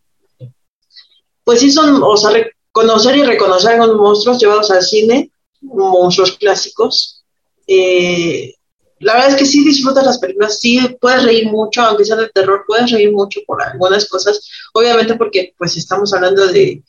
pues 1.43 1.61
sí 1.61 1.71
son, 1.71 2.03
o 2.03 2.15
sea, 2.15 2.31
reconocer 2.31 3.17
y 3.17 3.23
reconocer 3.23 3.79
a 3.79 3.87
los 3.87 3.95
monstruos 3.95 4.39
llevados 4.39 4.69
al 4.69 4.83
cine, 4.83 5.31
monstruos 5.61 6.37
clásicos. 6.37 7.23
Eh, 7.65 8.53
la 8.99 9.13
verdad 9.13 9.29
es 9.29 9.35
que 9.35 9.45
sí 9.45 9.63
disfrutas 9.63 10.05
las 10.05 10.19
películas, 10.19 10.59
sí 10.59 10.79
puedes 10.99 11.23
reír 11.23 11.47
mucho, 11.47 11.81
aunque 11.81 12.05
sea 12.05 12.17
de 12.17 12.29
terror, 12.29 12.63
puedes 12.67 12.91
reír 12.91 13.11
mucho 13.11 13.39
por 13.45 13.61
algunas 13.61 14.07
cosas, 14.07 14.41
obviamente 14.73 15.15
porque 15.15 15.53
pues 15.57 15.77
estamos 15.77 16.13
hablando 16.13 16.47
de, 16.47 16.83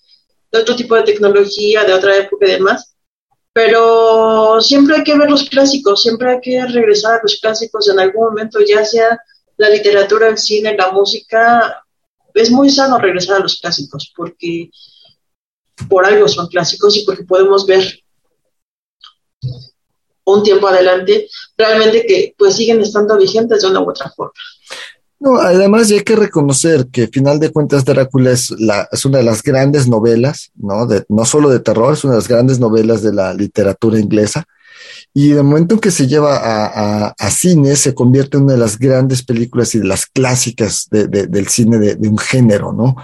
otro 0.53 0.75
tipo 0.75 0.97
de 0.97 1.05
tecnología, 1.05 1.85
de 1.85 1.93
otra 1.93 2.17
época 2.17 2.47
y 2.47 2.53
demás, 2.53 2.95
pero 3.53 4.61
siempre 4.61 4.97
hay 4.97 5.05
que 5.05 5.17
ver 5.17 5.31
los 5.31 5.49
clásicos, 5.49 6.03
siempre 6.03 6.33
hay 6.33 6.41
que 6.41 6.67
regresar 6.67 7.15
a 7.15 7.23
los 7.23 7.39
clásicos 7.41 7.89
en 7.89 8.01
algún 8.01 8.25
momento, 8.25 8.59
ya 8.61 8.85
sea 8.85 9.19
la 9.57 9.71
literatura, 9.71 10.29
el 10.29 10.39
cine, 10.39 10.77
la 10.77 10.91
música, 10.91 11.85
es 12.35 12.51
muy 12.51 12.71
sano 12.71 12.99
regresar 12.99 13.37
a 13.37 13.41
los 13.41 13.61
clásicos, 13.61 14.13
porque 14.17 14.71
por 15.89 16.05
algo 16.05 16.27
son 16.27 16.49
clásicos 16.49 16.97
y 16.97 17.05
porque 17.05 17.25
podemos 17.25 17.67
ver 17.67 18.03
un 20.25 20.43
tiempo 20.43 20.69
adelante, 20.69 21.29
realmente 21.57 22.05
que 22.07 22.35
pues 22.37 22.55
siguen 22.57 22.81
estando 22.81 23.17
vigentes 23.17 23.63
de 23.63 23.69
una 23.69 23.81
u 23.81 23.91
otra 23.91 24.11
forma. 24.11 24.33
No, 25.21 25.37
además 25.37 25.91
hay 25.91 26.01
que 26.01 26.17
reconocer 26.17 26.87
que 26.91 27.07
final 27.09 27.39
de 27.39 27.53
cuentas 27.53 27.85
Drácula 27.85 28.31
es, 28.31 28.51
la, 28.59 28.89
es 28.91 29.05
una 29.05 29.19
de 29.19 29.25
las 29.25 29.43
grandes 29.43 29.87
novelas, 29.87 30.51
¿no? 30.57 30.87
De, 30.87 31.05
no 31.11 31.27
solo 31.27 31.51
de 31.51 31.61
terror, 31.61 31.93
es 31.93 32.05
una 32.05 32.15
de 32.15 32.21
las 32.21 32.29
grandes 32.29 32.59
novelas 32.59 33.03
de 33.03 33.13
la 33.13 33.35
literatura 33.35 33.99
inglesa. 33.99 34.47
Y 35.13 35.33
de 35.33 35.43
momento 35.43 35.75
en 35.75 35.81
que 35.81 35.91
se 35.91 36.07
lleva 36.07 36.39
a, 36.39 37.15
a, 37.19 37.31
cine, 37.31 37.77
se 37.77 37.95
convierte 37.95 38.39
en 38.39 38.45
una 38.45 38.55
de 38.55 38.61
las 38.61 38.79
grandes 38.79 39.23
películas 39.23 39.75
y 39.75 39.81
de 39.81 39.87
las 39.87 40.07
clásicas 40.07 40.87
de, 40.91 41.07
del 41.07 41.49
cine 41.49 41.79
de, 41.79 41.97
de, 41.97 42.09
un 42.09 42.17
género, 42.17 42.73
¿no? 42.73 42.97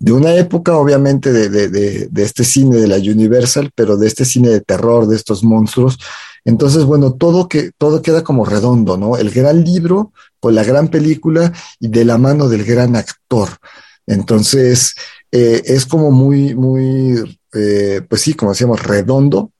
De 0.00 0.12
una 0.12 0.34
época, 0.34 0.78
obviamente, 0.78 1.30
de, 1.30 1.68
de, 1.68 2.22
este 2.22 2.42
cine 2.42 2.76
de 2.76 2.88
la 2.88 2.96
Universal, 2.96 3.70
pero 3.74 3.98
de 3.98 4.06
este 4.06 4.24
cine 4.24 4.48
de 4.48 4.62
terror, 4.62 5.06
de 5.06 5.14
estos 5.14 5.44
monstruos. 5.44 5.98
Entonces, 6.46 6.84
bueno, 6.84 7.12
todo, 7.12 7.48
que, 7.48 7.70
todo 7.76 8.00
queda 8.00 8.24
como 8.24 8.46
redondo, 8.46 8.96
¿no? 8.96 9.18
El 9.18 9.30
gran 9.30 9.62
libro 9.62 10.14
con 10.40 10.54
la 10.54 10.64
gran 10.64 10.88
película 10.88 11.52
y 11.78 11.88
de 11.88 12.06
la 12.06 12.16
mano 12.16 12.48
del 12.48 12.64
gran 12.64 12.96
actor. 12.96 13.50
Entonces, 14.06 14.94
eh, 15.30 15.62
es 15.66 15.84
como 15.84 16.10
muy, 16.10 16.54
muy, 16.54 17.38
eh, 17.52 18.00
pues 18.08 18.22
sí, 18.22 18.32
como 18.32 18.52
decíamos, 18.52 18.82
redondo 18.82 19.52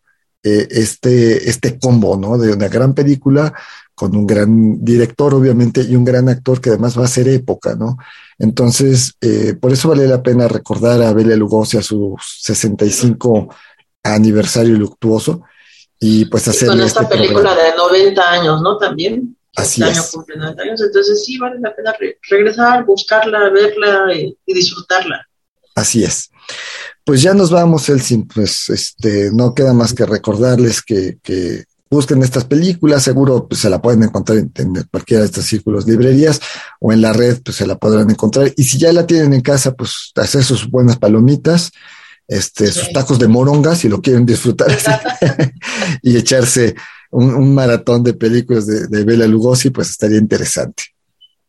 eh, 0.43 0.66
este, 0.70 1.51
este 1.51 1.78
combo, 1.78 2.16
¿no? 2.16 2.38
De 2.38 2.51
una 2.53 2.68
gran 2.68 2.95
película 2.95 3.53
con 3.95 4.16
un 4.16 4.26
gran 4.26 4.82
director, 4.82 5.34
obviamente, 5.34 5.82
y 5.82 5.95
un 5.97 6.05
gran 6.05 6.30
actor 6.30 6.62
que 6.62 6.70
además 6.70 6.99
va 6.99 7.05
a 7.05 7.09
ser 7.09 7.28
época, 7.28 7.74
¿no? 7.74 7.99
Entonces, 8.41 9.16
por 9.61 9.70
eso 9.70 9.91
vale 9.91 10.09
la 10.09 10.22
pena 10.22 10.49
recordar 10.49 11.03
a 11.03 11.12
Bela 11.12 11.36
Lugosi 11.36 11.76
a 11.76 11.82
su 11.82 12.16
65 12.20 13.55
aniversario 14.03 14.76
luctuoso 14.76 15.43
y 15.99 16.24
pues 16.24 16.49
hacer. 16.49 16.68
Con 16.68 16.80
esta 16.80 17.03
este 17.03 17.16
película 17.16 17.55
de 17.55 17.76
90 17.76 18.32
años, 18.32 18.62
¿no? 18.62 18.78
También. 18.78 19.36
Así 19.55 19.82
este 19.82 19.93
es. 19.93 20.14
año 20.14 20.24
90 20.36 20.62
años, 20.62 20.80
entonces 20.80 21.22
sí 21.22 21.36
vale 21.36 21.61
la 21.61 21.74
pena 21.74 21.95
regresar, 22.30 22.84
buscarla, 22.86 23.51
verla 23.51 24.14
y, 24.14 24.34
disfrutarla. 24.47 25.28
Así 25.74 26.03
es. 26.03 26.30
Pues 27.05 27.20
ya 27.20 27.34
nos 27.34 27.51
vamos, 27.51 27.91
Elsin. 27.91 28.26
Pues 28.26 28.70
este, 28.70 29.30
no 29.34 29.55
queda 29.55 29.74
más 29.74 29.93
que 29.93 30.07
recordarles 30.07 30.80
que, 30.80 31.18
que 31.22 31.64
busquen 31.91 32.22
estas 32.22 32.45
películas, 32.45 33.03
seguro 33.03 33.49
pues, 33.49 33.61
se 33.61 33.68
la 33.68 33.82
pueden 33.82 34.05
encontrar 34.05 34.38
en, 34.38 34.74
cualquiera 34.91 35.22
de 35.22 35.26
estos 35.26 35.45
círculos 35.45 35.86
librerías 35.86 36.41
o 36.78 36.93
en 36.93 37.03
la 37.03 37.12
red, 37.12 37.43
pues 37.43 37.57
se 37.57 37.66
la 37.66 37.76
podrán 37.76 38.09
encontrar. 38.09 38.53
Y 38.57 38.62
si 38.64 38.78
ya 38.78 38.93
la 38.93 39.07
tienen 39.07 39.34
en 39.34 39.41
casa, 39.41 39.74
pues 39.74 40.12
hacer 40.14 40.45
sus 40.45 40.70
buenas 40.70 40.99
palomitas, 40.99 41.72
este, 42.28 42.70
sus 42.70 42.93
tacos 42.93 43.18
de 43.18 43.26
moronga, 43.26 43.74
si 43.74 43.88
lo 43.88 44.01
quieren 44.01 44.24
disfrutar 44.24 44.70
y 46.03 46.16
echarse 46.16 46.76
un, 47.11 47.53
maratón 47.55 48.05
de 48.05 48.14
películas 48.14 48.66
de, 48.66 48.86
de 48.86 49.05
Bela 49.05 49.26
Lugosi, 49.26 49.70
pues 49.70 49.91
estaría 49.91 50.18
interesante. 50.18 50.84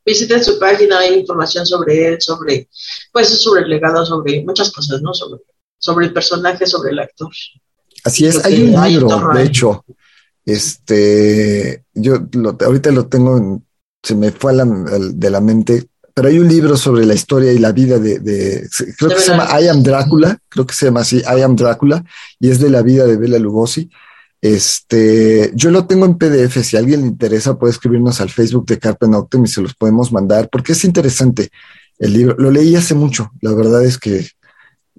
Visiten 0.04 0.44
su 0.44 0.58
página, 0.58 1.00
hay 1.00 1.20
información 1.20 1.68
sobre 1.68 2.08
él, 2.08 2.18
sobre, 2.20 2.68
pues 3.12 3.28
sobre 3.28 3.62
el 3.62 3.70
legado, 3.70 4.04
sobre 4.04 4.44
muchas 4.44 4.72
cosas, 4.72 5.00
¿no? 5.04 5.14
Sobre, 5.14 5.44
sobre 5.78 6.08
el 6.08 6.14
personaje, 6.14 6.66
sobre 6.66 6.92
el 6.92 7.00
actor. 7.00 7.30
Así 8.04 8.26
es, 8.26 8.44
hay 8.44 8.64
un 8.64 8.84
libro, 8.84 9.30
de 9.36 9.44
hecho, 9.44 9.86
este, 10.46 11.86
yo 11.94 12.28
ahorita 12.66 12.92
lo 12.92 13.08
tengo, 13.08 13.62
se 14.02 14.16
me 14.16 14.32
fue 14.32 14.54
de 14.54 15.30
la 15.30 15.42
mente, 15.42 15.88
pero 16.14 16.28
hay 16.28 16.40
un 16.40 16.48
libro 16.48 16.76
sobre 16.76 17.06
la 17.06 17.14
historia 17.14 17.54
y 17.54 17.60
la 17.60 17.72
vida 17.72 18.00
de, 18.00 18.20
de 18.20 18.68
creo 18.98 19.12
que 19.12 19.22
se 19.22 19.32
llama 19.32 19.48
I 19.60 19.68
Am 19.68 19.84
Drácula, 19.84 20.38
creo 20.50 20.66
que 20.66 20.74
se 20.74 20.86
llama 20.86 21.02
así, 21.02 21.18
I 21.20 21.42
Am 21.42 21.56
Drácula, 21.56 22.04
y 22.40 22.50
es 22.50 22.60
de 22.60 22.70
la 22.70 22.82
vida 22.82 23.06
de 23.06 23.18
Bela 23.18 23.40
Lugosi. 23.40 23.90
Este, 24.42 25.52
yo 25.54 25.70
lo 25.70 25.86
tengo 25.86 26.06
en 26.08 26.18
PDF. 26.18 26.64
Si 26.64 26.76
a 26.76 26.80
alguien 26.80 27.02
le 27.02 27.08
interesa, 27.08 27.60
puede 27.60 27.72
escribirnos 27.74 28.20
al 28.22 28.32
Facebook 28.32 28.66
de 28.66 28.80
Carpe 28.80 29.08
Noctem 29.08 29.46
y 29.46 29.48
se 29.48 29.62
los 29.62 29.76
podemos 29.76 30.12
mandar, 30.12 30.50
porque 30.52 30.72
es 30.72 30.84
interesante 30.84 31.50
el 32.00 32.14
libro. 32.14 32.36
Lo 32.40 32.50
leí 32.50 32.76
hace 32.76 32.96
mucho. 32.96 33.32
La 33.42 33.54
verdad 33.54 33.86
es 33.86 34.00
que 34.00 34.28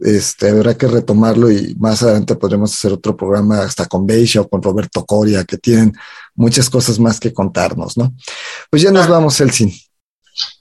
este, 0.01 0.49
habrá 0.49 0.77
que 0.77 0.87
retomarlo 0.87 1.51
y 1.51 1.75
más 1.79 2.03
adelante 2.03 2.37
podremos 2.37 2.73
hacer 2.73 2.93
otro 2.93 3.17
programa 3.17 3.61
hasta 3.61 3.87
con 3.87 4.07
Beisha 4.07 4.41
o 4.41 4.49
con 4.49 4.63
Roberto 4.63 5.05
Coria, 5.05 5.45
que 5.45 5.59
tienen 5.59 5.93
muchas 6.35 6.71
cosas 6.71 6.99
más 6.99 7.21
que 7.21 7.33
contarnos, 7.33 7.97
¿no? 7.97 8.15
Pues 8.71 8.83
ya 8.83 8.91
nos 8.91 9.07
ah. 9.07 9.11
vamos, 9.11 9.41
Elsin. 9.41 9.73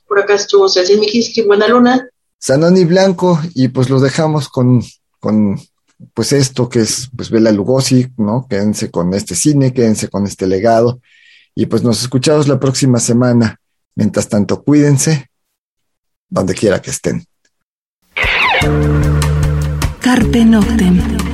Por 0.07 0.19
acá 0.19 0.34
estuvo 0.34 0.67
Cecil 0.67 0.99
Mijiski, 0.99 1.43
Buena 1.43 1.67
Luna. 1.67 2.07
Sanoni 2.38 2.86
Blanco, 2.86 3.39
y 3.53 3.69
pues 3.69 3.89
los 3.89 4.01
dejamos 4.01 4.49
con, 4.49 4.84
con 5.19 5.59
pues 6.13 6.34
esto 6.34 6.67
que 6.67 6.82
es 6.82 7.09
pues 7.15 7.29
Bela 7.29 7.51
Lugosi, 7.51 8.07
¿no? 8.17 8.47
Quédense 8.49 8.91
con 8.91 9.13
este 9.13 9.36
cine, 9.36 9.73
quédense 9.73 10.09
con 10.09 10.25
este 10.25 10.47
legado 10.47 10.99
y 11.55 11.67
pues 11.67 11.84
nos 11.84 12.01
escuchamos 12.01 12.47
la 12.47 12.59
próxima 12.59 12.99
semana. 12.99 13.59
Mientras 13.95 14.27
tanto, 14.29 14.63
cuídense 14.63 15.29
donde 16.29 16.53
quiera 16.53 16.82
que 16.82 16.91
estén. 16.91 17.25
Carpe 19.99 20.45
Noctem. 20.45 21.30